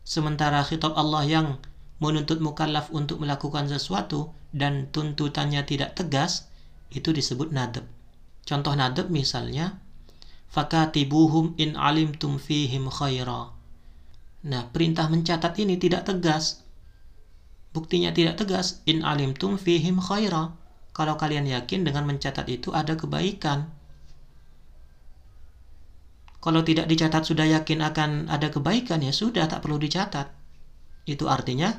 Sementara 0.00 0.64
khitab 0.64 0.96
Allah 0.96 1.28
yang 1.28 1.46
menuntut 2.00 2.40
mukallaf 2.40 2.88
untuk 2.88 3.20
melakukan 3.20 3.68
sesuatu 3.68 4.32
dan 4.50 4.88
tuntutannya 4.88 5.62
tidak 5.68 5.92
tegas 5.92 6.48
itu 6.88 7.12
disebut 7.12 7.52
nadab. 7.52 7.84
Contoh 8.48 8.74
nadab 8.74 9.12
misalnya 9.12 9.78
fakatibuhum 10.52 11.56
in 11.56 11.76
alimtum 11.76 12.36
fihim 12.36 12.88
khaira. 12.88 13.54
Nah, 14.42 14.70
perintah 14.70 15.06
mencatat 15.06 15.54
ini 15.62 15.78
tidak 15.78 16.06
tegas. 16.06 16.62
Buktinya 17.72 18.10
tidak 18.10 18.42
tegas 18.42 18.82
in 18.84 19.06
alimtum 19.06 19.56
fihim 19.56 20.02
khaira. 20.02 20.54
Kalau 20.92 21.16
kalian 21.16 21.48
yakin 21.48 21.88
dengan 21.88 22.04
mencatat 22.04 22.44
itu 22.52 22.74
ada 22.74 22.98
kebaikan. 22.98 23.70
Kalau 26.42 26.60
tidak 26.66 26.90
dicatat 26.90 27.22
sudah 27.22 27.46
yakin 27.46 27.80
akan 27.86 28.10
ada 28.26 28.50
kebaikan 28.50 29.00
ya 29.00 29.14
sudah 29.14 29.46
tak 29.46 29.62
perlu 29.62 29.78
dicatat. 29.78 30.28
Itu 31.06 31.30
artinya 31.30 31.70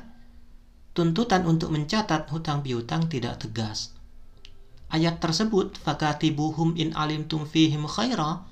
tuntutan 0.96 1.44
untuk 1.44 1.68
mencatat 1.70 2.32
hutang 2.32 2.64
piutang 2.64 3.06
tidak 3.12 3.44
tegas 3.44 3.94
ayat 4.94 5.18
tersebut 5.18 5.74
fakatibuhum 5.82 6.78
in 6.78 6.94
alimtum 6.94 7.42
fihim 7.50 7.90
khaira 7.90 8.46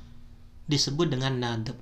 disebut 0.66 1.14
dengan 1.14 1.38
nadab 1.38 1.78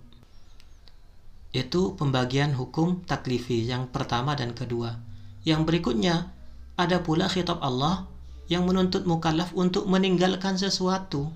itu 1.51 1.99
pembagian 1.99 2.55
hukum 2.55 3.03
taklifi 3.03 3.67
yang 3.67 3.91
pertama 3.91 4.39
dan 4.39 4.55
kedua. 4.55 5.03
Yang 5.43 5.67
berikutnya 5.67 6.31
ada 6.79 7.03
pula 7.03 7.27
khitab 7.27 7.59
Allah 7.59 8.07
yang 8.47 8.67
menuntut 8.67 9.07
mukallaf 9.07 9.51
untuk 9.55 9.91
meninggalkan 9.91 10.59
sesuatu. 10.59 11.31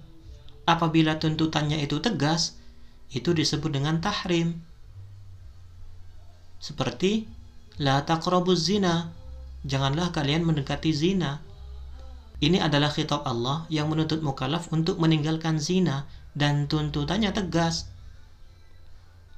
Apabila 0.65 1.19
tuntutannya 1.19 1.83
itu 1.83 1.99
tegas 1.99 2.57
itu 3.13 3.31
disebut 3.31 3.71
dengan 3.75 4.01
tahrim. 4.03 4.63
Seperti 6.59 7.29
la 7.79 8.03
taqrabuz 8.03 8.71
zina 8.71 9.13
janganlah 9.67 10.15
kalian 10.15 10.47
mendekati 10.47 10.91
zina. 10.95 11.43
Ini 12.43 12.61
adalah 12.61 12.91
khitab 12.91 13.23
Allah 13.25 13.65
yang 13.71 13.89
menuntut 13.89 14.21
mukallaf 14.21 14.69
untuk 14.75 14.99
meninggalkan 14.99 15.57
zina 15.63 16.07
dan 16.35 16.67
tuntutannya 16.67 17.31
tegas. 17.31 17.89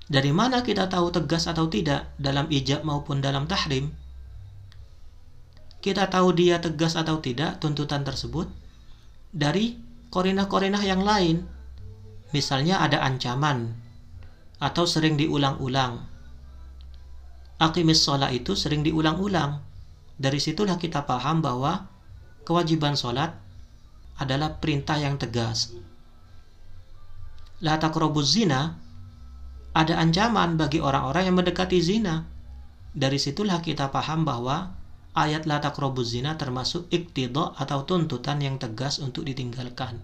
Dari 0.07 0.31
mana 0.31 0.63
kita 0.63 0.87
tahu 0.87 1.11
tegas 1.11 1.51
atau 1.51 1.67
tidak 1.67 2.15
dalam 2.15 2.47
ijab 2.47 2.87
maupun 2.87 3.19
dalam 3.19 3.51
tahrim? 3.51 3.91
Kita 5.83 6.07
tahu 6.07 6.31
dia 6.35 6.63
tegas 6.63 6.95
atau 6.95 7.19
tidak 7.19 7.59
tuntutan 7.59 8.07
tersebut 8.07 8.47
dari 9.35 9.75
korinah-korinah 10.15 10.83
yang 10.87 11.03
lain. 11.03 11.43
Misalnya 12.31 12.83
ada 12.83 13.03
ancaman 13.03 13.75
atau 14.63 14.87
sering 14.87 15.19
diulang-ulang. 15.19 16.07
Akimis 17.59 18.03
sholat 18.07 18.31
itu 18.31 18.55
sering 18.55 18.87
diulang-ulang. 18.87 19.59
Dari 20.17 20.39
situlah 20.39 20.79
kita 20.79 21.03
paham 21.03 21.43
bahwa 21.43 21.91
kewajiban 22.47 22.95
sholat 22.95 23.35
adalah 24.23 24.57
perintah 24.63 24.97
yang 24.97 25.19
tegas. 25.19 25.75
La 27.61 27.81
taqrabuz 27.81 28.37
zina 28.37 28.86
ada 29.77 30.01
ancaman 30.01 30.57
bagi 30.57 30.81
orang-orang 30.81 31.29
yang 31.29 31.37
mendekati 31.37 31.77
zina. 31.85 32.25
Dari 32.97 33.21
situlah 33.21 33.61
kita 33.61 33.93
paham 33.93 34.25
bahwa 34.25 34.73
ayat 35.13 35.45
la 35.45 35.61
taqrabuz 35.61 36.17
zina 36.17 36.41
termasuk 36.41 36.89
iktidha 36.89 37.53
atau 37.61 37.85
tuntutan 37.85 38.41
yang 38.41 38.57
tegas 38.57 38.97
untuk 38.97 39.29
ditinggalkan. 39.29 40.01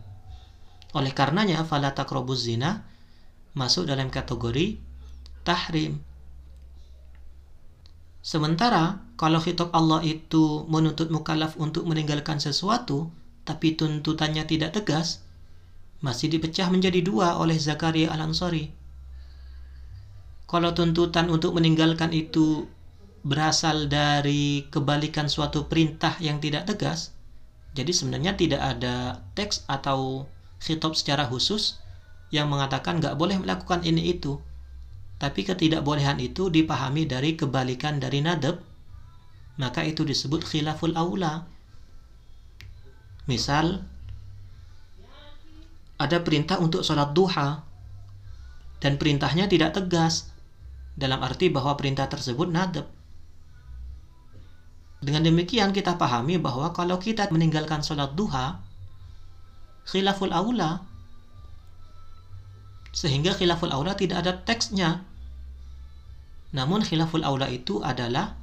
Oleh 0.93 1.17
karenanya 1.17 1.65
fala 1.65 1.97
taqrabuz 1.97 2.53
zina 2.53 2.85
masuk 3.57 3.89
dalam 3.89 4.13
kategori 4.13 4.77
tahrim 5.41 6.05
Sementara 8.23 9.03
kalau 9.19 9.43
khitab 9.43 9.75
Allah 9.75 9.99
itu 10.07 10.63
menuntut 10.71 11.11
mukallaf 11.11 11.59
untuk 11.59 11.91
meninggalkan 11.91 12.39
sesuatu, 12.39 13.11
tapi 13.43 13.75
tuntutannya 13.75 14.47
tidak 14.47 14.79
tegas, 14.79 15.27
masih 16.07 16.31
dipecah 16.31 16.71
menjadi 16.71 17.03
dua 17.03 17.35
oleh 17.43 17.59
Zakaria 17.59 18.15
Al-Ansari. 18.15 18.82
Kalau 20.53 20.77
tuntutan 20.77 21.33
untuk 21.33 21.57
meninggalkan 21.57 22.13
itu 22.13 22.69
berasal 23.25 23.89
dari 23.89 24.69
kebalikan 24.69 25.33
suatu 25.33 25.65
perintah 25.65 26.13
yang 26.21 26.45
tidak 26.45 26.69
tegas, 26.69 27.17
jadi 27.73 27.89
sebenarnya 27.89 28.37
tidak 28.37 28.61
ada 28.61 29.25
teks 29.33 29.65
atau 29.65 30.29
khitab 30.61 30.93
secara 30.93 31.25
khusus 31.25 31.81
yang 32.29 32.53
mengatakan 32.53 33.01
nggak 33.01 33.17
boleh 33.17 33.41
melakukan 33.41 33.81
ini 33.81 34.13
itu 34.13 34.37
tapi 35.23 35.47
ketidakbolehan 35.47 36.19
itu 36.19 36.51
dipahami 36.51 37.07
dari 37.07 37.39
kebalikan 37.39 38.03
dari 38.03 38.27
nadab, 38.27 38.59
maka 39.55 39.87
itu 39.87 40.03
disebut 40.03 40.43
khilaful 40.43 40.99
aula. 40.99 41.47
Misal, 43.31 43.87
ada 45.95 46.19
perintah 46.27 46.59
untuk 46.59 46.83
sholat 46.83 47.15
duha, 47.15 47.63
dan 48.83 48.99
perintahnya 48.99 49.47
tidak 49.47 49.79
tegas. 49.79 50.32
Dalam 50.97 51.21
arti 51.25 51.49
bahwa 51.49 51.77
perintah 51.77 52.07
tersebut 52.09 52.49
nadab. 52.53 52.89
Dengan 55.03 55.27
demikian 55.27 55.75
kita 55.75 55.99
pahami 55.99 56.39
bahwa 56.39 56.71
kalau 56.71 57.03
kita 57.03 57.27
meninggalkan 57.35 57.83
sholat 57.83 58.15
duha, 58.15 58.63
khilaful 59.89 60.31
aula, 60.31 60.87
sehingga 62.95 63.35
khilaful 63.35 63.75
aula 63.75 63.99
tidak 63.99 64.23
ada 64.23 64.33
teksnya. 64.47 65.03
Namun 66.55 66.87
khilaful 66.87 67.27
aula 67.27 67.51
itu 67.51 67.83
adalah 67.83 68.39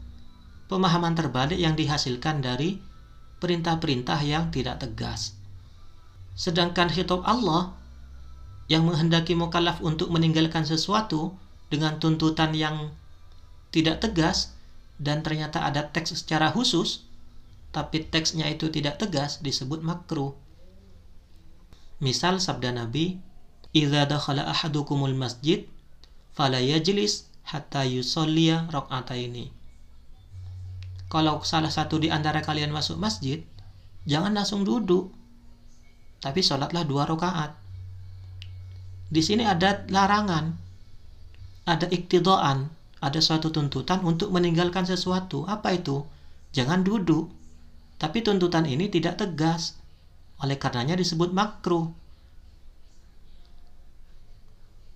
pemahaman 0.68 1.16
terbalik 1.16 1.56
yang 1.56 1.80
dihasilkan 1.80 2.44
dari 2.44 2.82
perintah-perintah 3.40 4.20
yang 4.26 4.52
tidak 4.52 4.84
tegas. 4.84 5.40
Sedangkan 6.36 6.92
khitab 6.92 7.24
Allah 7.24 7.72
yang 8.68 8.84
menghendaki 8.84 9.34
mukallaf 9.34 9.80
untuk 9.80 10.12
meninggalkan 10.12 10.68
sesuatu 10.68 11.34
dengan 11.70 12.02
tuntutan 12.02 12.52
yang 12.58 12.94
tidak 13.70 14.02
tegas 14.02 14.58
dan 14.98 15.22
ternyata 15.22 15.64
ada 15.64 15.88
teks 15.88 16.18
secara 16.18 16.52
khusus, 16.52 17.06
tapi 17.70 18.04
teksnya 18.04 18.50
itu 18.50 18.68
tidak 18.74 18.98
tegas 18.98 19.40
disebut 19.40 19.80
makruh. 19.86 20.34
Misal 22.02 22.42
sabda 22.42 22.74
Nabi, 22.74 23.22
"Idza 23.72 24.10
dakhala 24.10 24.50
ahadukumul 24.50 25.14
masjid, 25.14 25.70
fala 26.34 26.58
yajlis 26.60 27.30
hatta 27.46 27.86
yusalliya 27.86 28.68
rak'ataini." 28.74 29.54
Kalau 31.10 31.42
salah 31.42 31.74
satu 31.74 31.98
di 31.98 32.14
antara 32.14 32.42
kalian 32.42 32.70
masuk 32.70 32.98
masjid, 33.02 33.42
jangan 34.06 34.34
langsung 34.34 34.62
duduk, 34.62 35.10
tapi 36.22 36.42
sholatlah 36.46 36.86
dua 36.86 37.10
rakaat. 37.10 37.58
Di 39.10 39.22
sini 39.26 39.42
ada 39.42 39.90
larangan, 39.90 40.54
ada 41.70 41.86
iktidoan, 41.94 42.74
ada 42.98 43.20
suatu 43.22 43.54
tuntutan 43.54 44.02
untuk 44.02 44.34
meninggalkan 44.34 44.90
sesuatu. 44.90 45.46
Apa 45.46 45.78
itu? 45.78 46.02
Jangan 46.52 46.82
duduk. 46.82 47.30
Tapi 48.02 48.26
tuntutan 48.26 48.66
ini 48.66 48.90
tidak 48.90 49.22
tegas. 49.22 49.78
Oleh 50.42 50.58
karenanya 50.58 50.98
disebut 50.98 51.30
makruh. 51.30 51.94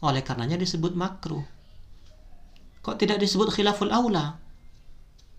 Oleh 0.01 0.25
karenanya 0.25 0.57
disebut 0.57 0.97
makruh. 0.97 1.45
Kok 2.83 2.99
tidak 2.99 3.21
disebut 3.21 3.53
khilaful 3.53 3.93
aula? 3.93 4.41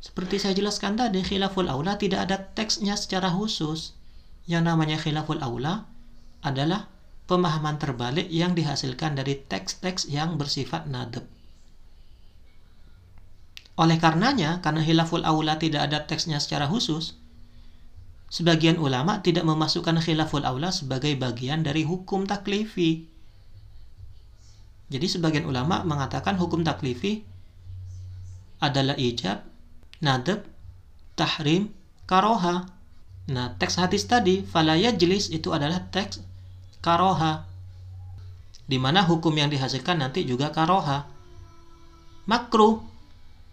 Seperti 0.00 0.40
saya 0.40 0.56
jelaskan 0.56 0.96
tadi, 0.96 1.20
khilaful 1.24 1.68
aula 1.68 1.96
tidak 1.98 2.28
ada 2.28 2.36
teksnya 2.52 2.96
secara 2.96 3.28
khusus. 3.32 3.96
Yang 4.44 4.62
namanya 4.68 4.96
khilaful 5.00 5.40
aula 5.40 5.88
adalah 6.44 6.88
pemahaman 7.24 7.80
terbalik 7.80 8.28
yang 8.28 8.52
dihasilkan 8.52 9.16
dari 9.16 9.40
teks-teks 9.40 10.08
yang 10.12 10.36
bersifat 10.36 10.84
nadab. 10.84 11.24
Oleh 13.74 13.98
karenanya, 13.98 14.62
karena 14.62 14.84
khilaful 14.84 15.26
aula 15.26 15.58
tidak 15.58 15.90
ada 15.90 16.06
teksnya 16.06 16.38
secara 16.38 16.70
khusus, 16.70 17.18
sebagian 18.30 18.78
ulama 18.78 19.18
tidak 19.24 19.42
memasukkan 19.42 19.98
khilaful 19.98 20.46
aula 20.46 20.70
sebagai 20.70 21.16
bagian 21.18 21.66
dari 21.66 21.82
hukum 21.82 22.28
taklifi. 22.28 23.10
Jadi 24.92 25.06
sebagian 25.10 25.48
ulama 25.48 25.82
mengatakan 25.82 26.38
hukum 26.38 26.62
taklifi 26.62 27.24
adalah 28.62 28.94
ijab, 28.94 29.42
nadab, 29.98 30.46
tahrim, 31.18 31.72
karoha. 32.06 32.68
Nah, 33.26 33.56
teks 33.56 33.80
hadis 33.80 34.06
tadi, 34.06 34.44
falaya 34.44 34.92
jelis 34.94 35.32
itu 35.32 35.50
adalah 35.50 35.88
teks 35.88 36.33
karoha. 36.84 37.48
Di 38.68 38.76
mana 38.76 39.08
hukum 39.08 39.32
yang 39.32 39.48
dihasilkan 39.48 40.04
nanti 40.04 40.28
juga 40.28 40.52
karoha. 40.52 41.08
Makruh 42.28 42.84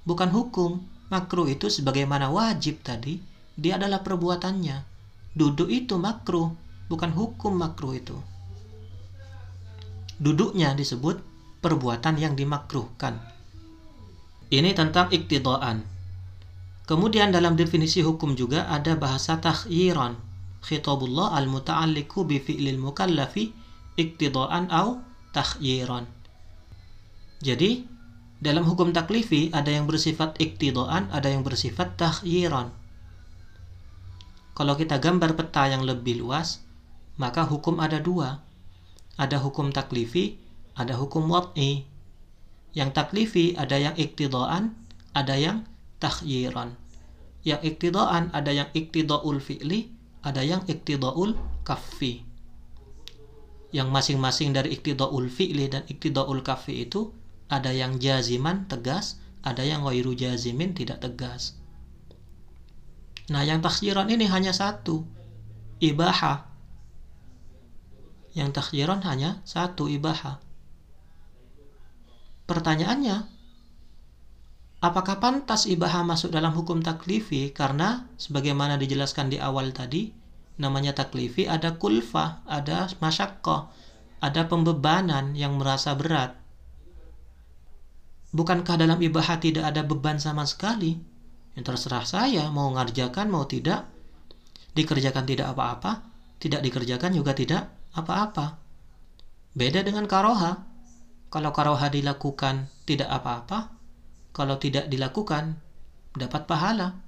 bukan 0.03 0.27
hukum. 0.35 0.83
Makruh 1.07 1.47
itu 1.47 1.71
sebagaimana 1.71 2.27
wajib 2.27 2.83
tadi 2.83 3.23
dia 3.55 3.79
adalah 3.79 4.03
perbuatannya. 4.03 4.83
Duduk 5.31 5.71
itu 5.71 5.95
makruh 5.95 6.51
bukan 6.91 7.11
hukum 7.15 7.55
makruh 7.55 7.95
itu. 7.95 8.19
Duduknya 10.19 10.75
disebut 10.75 11.23
perbuatan 11.63 12.19
yang 12.19 12.35
dimakruhkan. 12.35 13.19
Ini 14.51 14.75
tentang 14.75 15.07
iktidoan 15.11 15.87
kemudian 16.91 17.31
dalam 17.31 17.55
definisi 17.55 18.03
hukum 18.03 18.35
juga 18.35 18.67
ada 18.67 18.99
bahasa 18.99 19.39
takhyiran 19.39 20.19
khitabullah 20.61 21.33
al-muta'alliqu 21.37 22.25
bi 22.25 22.37
fi'lil 22.37 22.77
mukallafi 22.77 23.53
iktidaan 23.97 24.69
au 24.69 25.01
takhyiran. 25.33 26.05
Jadi, 27.41 27.85
dalam 28.41 28.65
hukum 28.65 28.93
taklifi 28.93 29.49
ada 29.53 29.69
yang 29.73 29.89
bersifat 29.89 30.37
iktidaan, 30.37 31.09
ada 31.09 31.29
yang 31.29 31.41
bersifat 31.41 31.97
takhyiran. 31.97 32.73
Kalau 34.53 34.77
kita 34.77 35.01
gambar 35.01 35.33
peta 35.33 35.65
yang 35.65 35.81
lebih 35.81 36.21
luas, 36.21 36.61
maka 37.17 37.45
hukum 37.45 37.81
ada 37.81 37.97
dua. 37.97 38.45
Ada 39.17 39.41
hukum 39.41 39.73
taklifi, 39.73 40.37
ada 40.77 40.97
hukum 40.97 41.29
wad'i. 41.29 41.85
Yang 42.73 42.89
taklifi 42.95 43.53
ada 43.57 43.77
yang 43.77 43.95
iktidaan, 43.97 44.73
ada 45.13 45.35
yang 45.37 45.65
takhyiran. 46.01 46.77
Yang 47.41 47.73
iktidaan 47.73 48.29
ada 48.33 48.51
yang 48.53 48.69
iktidaul 48.73 49.41
fi'li, 49.41 50.00
ada 50.21 50.45
yang 50.45 50.61
iktidaul 50.69 51.37
kafi 51.65 52.25
yang 53.71 53.87
masing-masing 53.89 54.51
dari 54.51 54.75
iktidaul 54.75 55.31
fi'li 55.31 55.71
dan 55.71 55.87
iktidaul 55.87 56.43
kafi 56.43 56.85
itu 56.85 57.15
ada 57.47 57.71
yang 57.71 57.97
jaziman 57.97 58.67
tegas 58.67 59.21
ada 59.41 59.65
yang 59.65 59.81
ghairu 59.81 60.13
jazimin 60.13 60.77
tidak 60.77 61.01
tegas. 61.01 61.57
Nah 63.33 63.41
yang 63.41 63.61
takhyiran 63.61 64.09
ini 64.09 64.29
hanya 64.29 64.53
satu 64.53 65.05
ibaha. 65.81 66.45
Yang 68.37 68.49
takhyiran 68.61 69.01
hanya 69.03 69.41
satu 69.43 69.89
ibaha. 69.89 70.39
Pertanyaannya 72.45 73.27
Apakah 74.81 75.21
pantas 75.21 75.69
ibaha 75.69 76.01
masuk 76.01 76.33
dalam 76.33 76.57
hukum 76.57 76.81
taklifi? 76.81 77.53
Karena 77.53 78.09
sebagaimana 78.17 78.81
dijelaskan 78.81 79.29
di 79.29 79.37
awal 79.37 79.69
tadi, 79.77 80.09
namanya 80.57 80.97
taklifi 80.97 81.45
ada 81.45 81.77
kulfah, 81.77 82.41
ada 82.49 82.89
masyakoh, 82.97 83.69
ada 84.25 84.49
pembebanan 84.49 85.37
yang 85.37 85.61
merasa 85.61 85.93
berat. 85.93 86.33
Bukankah 88.33 88.81
dalam 88.81 88.97
ibaha 89.05 89.37
tidak 89.37 89.69
ada 89.69 89.85
beban 89.85 90.17
sama 90.17 90.49
sekali? 90.49 90.97
Yang 91.53 91.65
terserah 91.77 92.05
saya 92.09 92.43
mau 92.49 92.73
ngerjakan 92.73 93.29
mau 93.29 93.45
tidak, 93.45 93.85
dikerjakan 94.73 95.29
tidak 95.29 95.51
apa-apa, 95.53 96.09
tidak 96.41 96.65
dikerjakan 96.65 97.13
juga 97.13 97.37
tidak 97.37 97.69
apa-apa. 97.93 98.57
Beda 99.53 99.83
dengan 99.85 100.07
karoha. 100.07 100.63
Kalau 101.31 101.51
karoha 101.51 101.87
dilakukan 101.91 102.71
tidak 102.87 103.11
apa-apa, 103.11 103.80
kalau 104.31 104.55
tidak 104.57 104.87
dilakukan 104.87 105.59
dapat 106.15 106.47
pahala. 106.47 106.99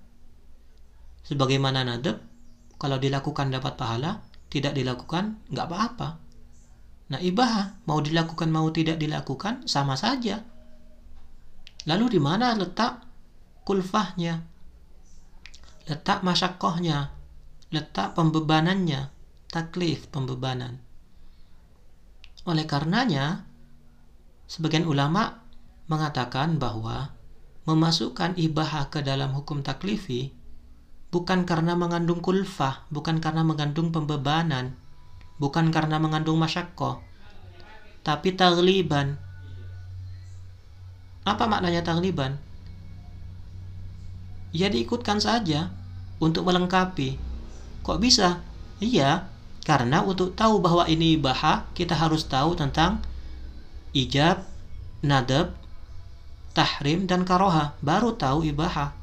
Sebagaimana 1.23 1.87
nadab, 1.87 2.19
kalau 2.75 2.99
dilakukan 2.99 3.47
dapat 3.51 3.79
pahala, 3.79 4.23
tidak 4.51 4.75
dilakukan 4.75 5.39
nggak 5.47 5.67
apa-apa. 5.71 6.09
Nah 7.11 7.19
ibah 7.19 7.83
mau 7.87 7.99
dilakukan 7.99 8.51
mau 8.51 8.67
tidak 8.71 8.99
dilakukan 8.99 9.67
sama 9.67 9.95
saja. 9.95 10.43
Lalu 11.83 12.15
di 12.15 12.19
mana 12.19 12.55
letak 12.55 13.03
kulfahnya? 13.67 14.39
Letak 15.87 16.23
masyakohnya? 16.23 17.11
Letak 17.71 18.15
pembebanannya? 18.15 19.11
Taklif 19.51 20.07
pembebanan. 20.09 20.79
Oleh 22.47 22.63
karenanya, 22.67 23.47
sebagian 24.47 24.87
ulama 24.87 25.42
mengatakan 25.87 26.57
bahwa 26.61 27.11
memasukkan 27.63 28.35
ibaha 28.39 28.91
ke 28.91 29.03
dalam 29.03 29.31
hukum 29.35 29.63
taklifi 29.63 30.43
bukan 31.13 31.45
karena 31.45 31.77
mengandung 31.77 32.25
kulfah, 32.25 32.89
bukan 32.89 33.21
karena 33.21 33.45
mengandung 33.45 33.93
pembebanan, 33.93 34.73
bukan 35.37 35.69
karena 35.69 36.01
mengandung 36.01 36.41
masyakoh, 36.41 37.05
tapi 38.01 38.33
tagliban. 38.33 39.21
Apa 41.21 41.45
maknanya 41.45 41.85
tagliban? 41.85 42.41
Ya 44.49 44.73
diikutkan 44.73 45.21
saja 45.21 45.69
untuk 46.17 46.49
melengkapi. 46.49 47.21
Kok 47.85 48.01
bisa? 48.01 48.41
Iya, 48.81 49.29
karena 49.63 50.01
untuk 50.01 50.33
tahu 50.33 50.59
bahwa 50.65 50.89
ini 50.89 51.15
ibaha, 51.15 51.69
kita 51.77 51.93
harus 51.93 52.25
tahu 52.25 52.57
tentang 52.57 53.05
ijab, 53.93 54.43
nadab, 55.05 55.53
tahrim, 56.53 57.09
dan 57.09 57.25
karoha. 57.25 57.75
Baru 57.81 58.15
tahu 58.15 58.45
ibaha. 58.47 58.93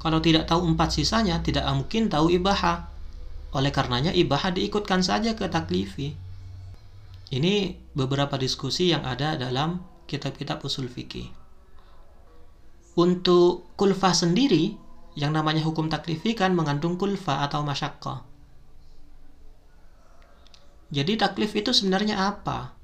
Kalau 0.00 0.18
tidak 0.24 0.48
tahu 0.48 0.64
empat 0.64 0.96
sisanya, 0.96 1.44
tidak 1.44 1.68
mungkin 1.76 2.08
tahu 2.08 2.32
ibaha. 2.32 2.88
Oleh 3.52 3.68
karenanya 3.68 4.16
ibaha 4.16 4.48
diikutkan 4.48 5.04
saja 5.04 5.36
ke 5.36 5.44
taklifi. 5.46 6.16
Ini 7.30 7.76
beberapa 7.94 8.34
diskusi 8.40 8.90
yang 8.90 9.04
ada 9.06 9.36
dalam 9.36 9.84
kitab-kitab 10.08 10.64
usul 10.66 10.90
fikih. 10.90 11.30
Untuk 12.98 13.70
kulfa 13.78 14.10
sendiri, 14.10 14.74
yang 15.14 15.36
namanya 15.36 15.62
hukum 15.62 15.86
taklifi 15.86 16.34
kan 16.34 16.56
mengandung 16.56 16.98
kulfa 16.98 17.46
atau 17.46 17.62
masyakkah. 17.62 18.26
Jadi 20.90 21.14
taklif 21.14 21.54
itu 21.54 21.70
sebenarnya 21.70 22.18
apa? 22.18 22.74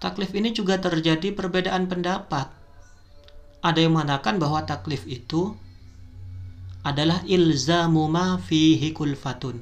Taklif 0.00 0.32
ini 0.32 0.56
juga 0.56 0.80
terjadi 0.80 1.36
perbedaan 1.36 1.84
pendapat. 1.84 2.48
Ada 3.60 3.84
yang 3.84 4.00
mengatakan 4.00 4.40
bahwa 4.40 4.64
taklif 4.64 5.04
itu 5.04 5.52
adalah 6.80 7.20
ilzamu 7.28 8.08
ma 8.08 8.40
fihi 8.40 8.96
kulfatun. 8.96 9.60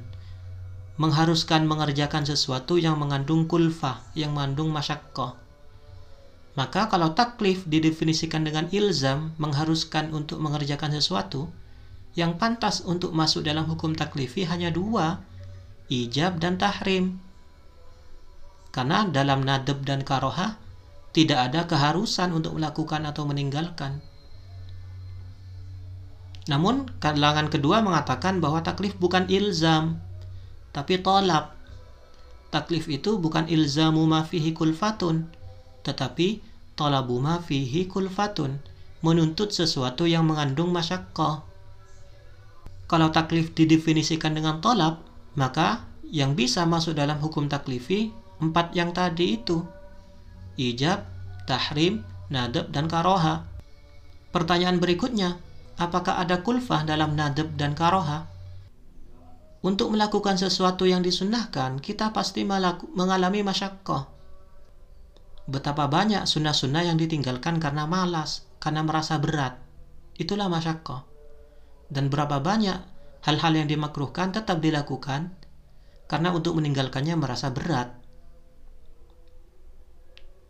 Mengharuskan 1.03 1.67
mengerjakan 1.67 2.23
sesuatu 2.23 2.79
yang 2.79 3.03
mengandung 3.03 3.51
kulfah, 3.51 3.99
yang 4.15 4.35
mengandung 4.35 4.71
masyakkah. 4.71 5.35
Maka 6.55 6.91
kalau 6.91 7.15
taklif 7.15 7.67
didefinisikan 7.67 8.43
dengan 8.47 8.67
ilzam, 8.71 9.35
mengharuskan 9.43 10.11
untuk 10.15 10.39
mengerjakan 10.43 10.95
sesuatu, 10.95 11.51
yang 12.19 12.35
pantas 12.35 12.83
untuk 12.83 13.15
masuk 13.15 13.47
dalam 13.47 13.67
hukum 13.67 13.95
taklifi 13.95 14.43
hanya 14.43 14.75
dua, 14.75 15.23
ijab 15.87 16.43
dan 16.43 16.59
tahrim. 16.59 17.23
Karena 18.71 19.09
dalam 19.09 19.43
nadab 19.43 19.83
dan 19.83 20.05
karoha 20.05 20.61
tidak 21.17 21.51
ada 21.51 21.67
keharusan 21.67 22.31
untuk 22.37 22.55
melakukan 22.55 23.09
atau 23.09 23.25
meninggalkan. 23.25 24.05
Namun 26.49 26.89
kalangan 27.03 27.53
kedua 27.53 27.85
mengatakan 27.85 28.41
bahwa 28.41 28.65
taklif 28.65 28.97
bukan 28.97 29.29
ilzam, 29.29 30.01
tapi 30.73 31.01
tolak. 31.01 31.53
Taklif 32.49 32.89
itu 32.89 33.21
bukan 33.21 33.45
ilzamu 33.45 34.09
ma 34.09 34.25
kulfatun, 34.25 35.29
tetapi 35.85 36.41
talabu 36.73 37.21
ma 37.21 37.45
kulfatun, 37.45 38.57
menuntut 39.05 39.53
sesuatu 39.53 40.09
yang 40.09 40.25
mengandung 40.25 40.73
masyakkah. 40.73 41.45
Kalau 42.89 43.13
taklif 43.13 43.53
didefinisikan 43.53 44.33
dengan 44.33 44.65
tolak, 44.65 44.97
maka 45.37 45.85
yang 46.09 46.33
bisa 46.33 46.65
masuk 46.65 46.97
dalam 46.97 47.21
hukum 47.21 47.53
taklifi 47.53 48.17
empat 48.39 48.75
yang 48.75 48.91
tadi 48.95 49.39
itu. 49.39 49.63
Ijab, 50.59 51.07
tahrim, 51.47 52.03
nadab, 52.33 52.71
dan 52.75 52.91
karoha. 52.91 53.47
Pertanyaan 54.35 54.83
berikutnya, 54.83 55.39
apakah 55.79 56.19
ada 56.19 56.43
kulfah 56.43 56.83
dalam 56.83 57.15
nadab 57.15 57.55
dan 57.55 57.75
karoha? 57.79 58.27
Untuk 59.63 59.91
melakukan 59.91 60.39
sesuatu 60.39 60.87
yang 60.87 61.03
disunnahkan, 61.03 61.83
kita 61.83 62.15
pasti 62.15 62.47
mengalami 62.95 63.43
masyakkah. 63.43 64.07
Betapa 65.49 65.91
banyak 65.91 66.29
sunnah-sunnah 66.29 66.87
yang 66.87 66.99
ditinggalkan 67.01 67.59
karena 67.59 67.89
malas, 67.89 68.47
karena 68.63 68.87
merasa 68.87 69.19
berat. 69.19 69.59
Itulah 70.19 70.47
masyakkah 70.47 71.09
dan 71.89 72.13
berapa 72.13 72.39
banyak 72.39 72.79
hal-hal 73.25 73.53
yang 73.57 73.69
dimakruhkan 73.69 74.31
tetap 74.33 74.61
dilakukan 74.61 75.33
karena 76.09 76.33
untuk 76.33 76.57
meninggalkannya 76.57 77.17
merasa 77.17 77.53
berat. 77.53 77.93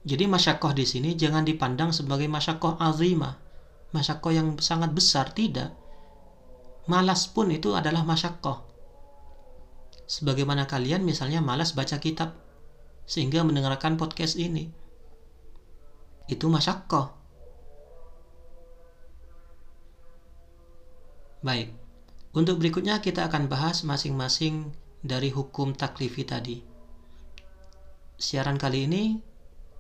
Jadi 0.08 0.24
masyakoh 0.24 0.72
di 0.72 0.88
sini 0.88 1.12
jangan 1.12 1.44
dipandang 1.44 1.92
sebagai 1.92 2.32
masyakoh 2.32 2.80
azimah, 2.80 3.36
masyakoh 3.92 4.32
yang 4.32 4.56
sangat 4.56 4.96
besar 4.96 5.36
tidak. 5.36 5.76
Malas 6.88 7.28
pun 7.28 7.52
itu 7.52 7.76
adalah 7.76 8.08
masyakoh. 8.08 8.64
Sebagaimana 10.08 10.64
kalian 10.64 11.04
misalnya 11.04 11.44
malas 11.44 11.76
baca 11.76 12.00
kitab 12.00 12.32
sehingga 13.04 13.44
mendengarkan 13.44 14.00
podcast 14.00 14.40
ini. 14.40 14.72
Itu 16.24 16.48
masyakoh. 16.48 17.12
Baik, 21.44 21.76
untuk 22.32 22.56
berikutnya 22.64 23.04
kita 23.04 23.28
akan 23.28 23.52
bahas 23.52 23.84
masing-masing 23.84 24.72
dari 25.04 25.28
hukum 25.28 25.76
taklifi 25.76 26.24
tadi. 26.24 26.64
Siaran 28.16 28.56
kali 28.56 28.88
ini 28.88 29.27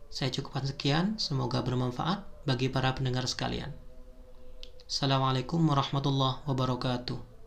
saya 0.08 0.32
cukupkan 0.32 0.64
sekian, 0.64 1.06
semoga 1.20 1.60
bermanfaat 1.60 2.24
bagi 2.48 2.72
para 2.72 2.96
pendengar 2.96 3.28
sekalian. 3.28 3.76
Assalamualaikum 4.88 5.60
warahmatullahi 5.68 6.40
wabarakatuh. 6.48 7.37